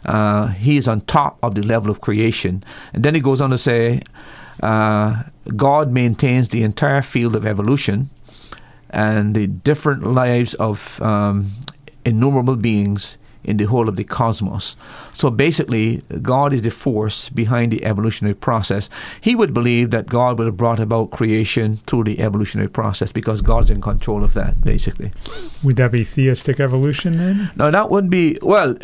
[0.04, 2.64] Uh, he is on top of the level of creation.
[2.94, 4.00] And then he goes on to say,
[4.62, 5.24] uh,
[5.56, 8.10] God maintains the entire field of evolution
[8.90, 11.50] and the different lives of um,
[12.04, 14.76] innumerable beings in the whole of the cosmos.
[15.14, 18.88] So basically, God is the force behind the evolutionary process.
[19.20, 23.42] He would believe that God would have brought about creation through the evolutionary process because
[23.42, 25.12] God's in control of that, basically.
[25.62, 27.50] Would that be theistic evolution then?
[27.56, 28.76] No, that would be, well,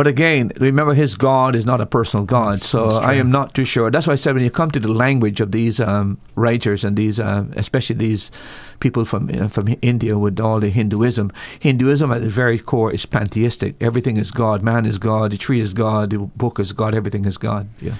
[0.00, 3.30] but again, remember, his God is not a personal God, that's, so that's I am
[3.30, 3.90] not too sure.
[3.90, 6.96] That's why I said when you come to the language of these um, writers and
[6.96, 8.30] these, uh, especially these
[8.78, 13.04] people from uh, from India with all the Hinduism, Hinduism at the very core is
[13.04, 13.74] pantheistic.
[13.78, 14.62] Everything is God.
[14.62, 15.32] Man is God.
[15.32, 16.08] The tree is God.
[16.08, 16.94] The book is God.
[16.94, 17.68] Everything is God.
[17.78, 17.92] Yeah.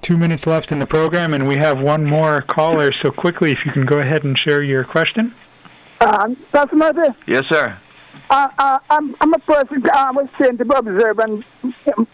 [0.00, 2.92] Two minutes left in the program, and we have one more caller.
[2.92, 5.34] So quickly, if you can go ahead and share your question.
[6.02, 7.18] Um, Pastor Murphy.
[7.26, 7.76] Yes, sir.
[8.30, 11.44] Uh, uh, I'm, I'm a person I was trained to be observant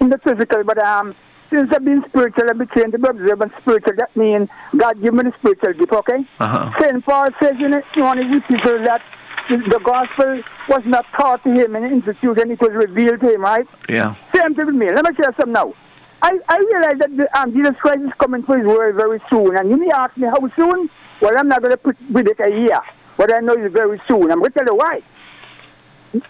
[0.01, 1.15] in the physical, but um,
[1.51, 3.95] since I've been spiritual, I've been trained to be observant spiritual.
[3.99, 6.25] That means God give me the spiritual gift, okay?
[6.39, 6.71] Uh-huh.
[6.81, 7.05] St.
[7.05, 7.73] Paul says in
[8.03, 9.03] one of his epistles that
[9.49, 13.43] the gospel was not taught to him in the institution, it was revealed to him,
[13.43, 13.67] right?
[13.89, 14.15] Yeah.
[14.35, 14.87] Same thing with me.
[14.91, 15.75] Let me tell you something now.
[16.23, 19.59] I, I realize that the, um, Jesus Christ is coming for his word very soon.
[19.59, 20.89] And you may ask me how soon?
[21.21, 22.81] Well, I'm not going to put with it a year.
[23.19, 24.31] But I know it's very soon.
[24.31, 25.03] I'm going to tell you why.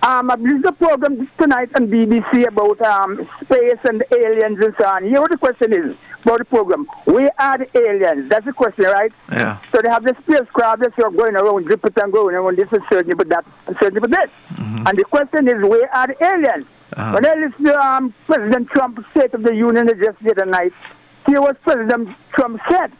[0.02, 4.86] Um, I believe the program tonight on BBC about um, space and aliens and so
[4.86, 5.04] on.
[5.04, 6.86] Here what the question is about the program.
[7.04, 8.30] Where are the aliens?
[8.30, 9.12] That's the question, right?
[9.30, 9.60] Yeah.
[9.74, 13.16] So they have the spacecraft that's going around, dripping and going around this and searching
[13.16, 14.30] for that and searching for this.
[14.52, 14.86] Mm-hmm.
[14.86, 16.66] And the question is, where are the aliens?
[16.96, 17.12] Uh-huh.
[17.12, 20.72] When I listen to um, President Trump's State of the Union address the other night,
[21.26, 22.92] here was President Trump said.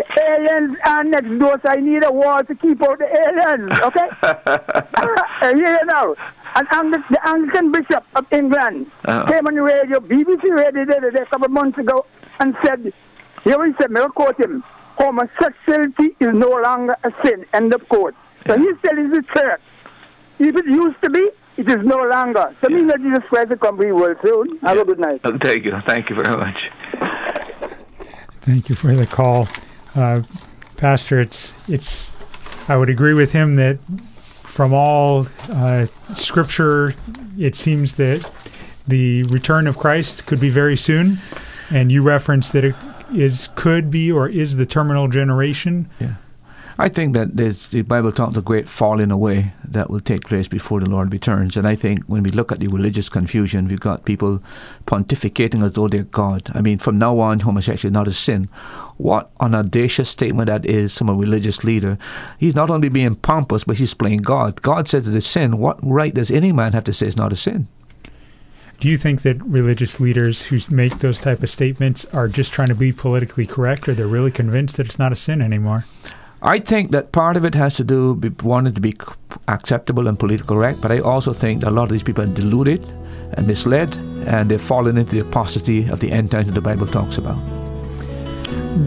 [0.00, 3.72] The aliens are next door, so I need a wall to keep out the aliens,
[3.80, 4.08] okay?
[4.22, 6.16] uh, here you know.
[6.56, 9.26] And Ang- the Anglican Bishop of England Uh-huh.
[9.30, 12.06] came on the radio, BBC radio, the other day, a couple of months ago,
[12.40, 12.92] and said,
[13.44, 14.64] here he said, may I quote him,
[14.98, 18.14] homosexuality is no longer a sin, end of quote.
[18.46, 19.60] So he's telling the church,
[20.38, 22.56] if it used to be, it is no longer.
[22.62, 24.58] So means that Jesus Christ will come to the world soon.
[24.60, 25.20] Have a good night.
[25.40, 25.74] Thank you.
[25.86, 26.70] Thank you very much.
[28.42, 29.46] Thank you for the call,
[29.94, 30.22] uh,
[30.76, 31.20] Pastor.
[31.20, 32.16] It's it's.
[32.68, 33.78] I would agree with him that
[34.42, 36.94] from all uh, Scripture,
[37.38, 38.30] it seems that
[38.86, 41.18] the return of Christ could be very soon,
[41.70, 42.74] and you referenced that it
[43.12, 45.88] is could be or is the terminal generation.
[45.98, 46.14] Yeah.
[46.80, 50.80] I think that the Bible talks of great falling away that will take place before
[50.80, 51.54] the Lord returns.
[51.54, 54.42] And I think when we look at the religious confusion, we've got people
[54.86, 56.50] pontificating as though they're God.
[56.54, 58.48] I mean, from now on, homosexuality is not a sin.
[58.96, 61.98] What an audacious statement that is from a religious leader.
[62.38, 64.62] He's not only being pompous, but he's playing God.
[64.62, 65.58] God says it is sin.
[65.58, 67.68] What right does any man have to say it's not a sin?
[68.80, 72.68] Do you think that religious leaders who make those type of statements are just trying
[72.68, 75.84] to be politically correct, or they're really convinced that it's not a sin anymore?
[76.42, 78.96] I think that part of it has to do with wanting to be
[79.48, 82.28] acceptable and politically correct, but I also think that a lot of these people are
[82.28, 82.82] deluded
[83.34, 83.94] and misled,
[84.26, 87.36] and they've fallen into the apostasy of the end times that the Bible talks about.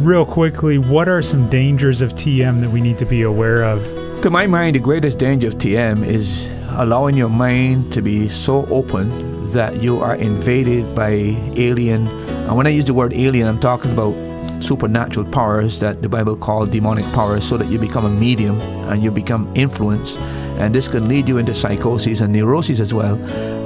[0.04, 3.84] Real quickly, what are some dangers of TM that we need to be aware of?
[4.24, 8.66] To my mind, the greatest danger of TM is allowing your mind to be so
[8.68, 11.12] open that you are invaded by
[11.56, 12.08] alien.
[12.08, 14.16] And when I use the word alien, I'm talking about
[14.62, 18.60] supernatural powers that the Bible calls demonic powers, so that you become a medium
[18.90, 20.18] and you become influenced.
[20.60, 23.16] And this can lead you into psychosis and neuroses as well.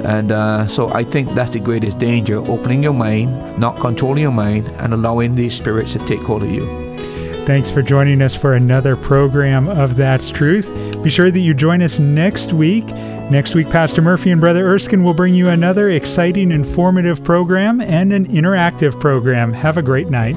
[0.06, 4.32] And uh, so I think that's the greatest danger opening your mind, not controlling your
[4.32, 6.66] mind, and allowing these spirits to take hold of you.
[7.46, 10.70] Thanks for joining us for another program of That's Truth.
[11.02, 12.86] Be sure that you join us next week.
[13.30, 18.12] Next week, Pastor Murphy and Brother Erskine will bring you another exciting, informative program and
[18.12, 19.52] an interactive program.
[19.52, 20.36] Have a great night.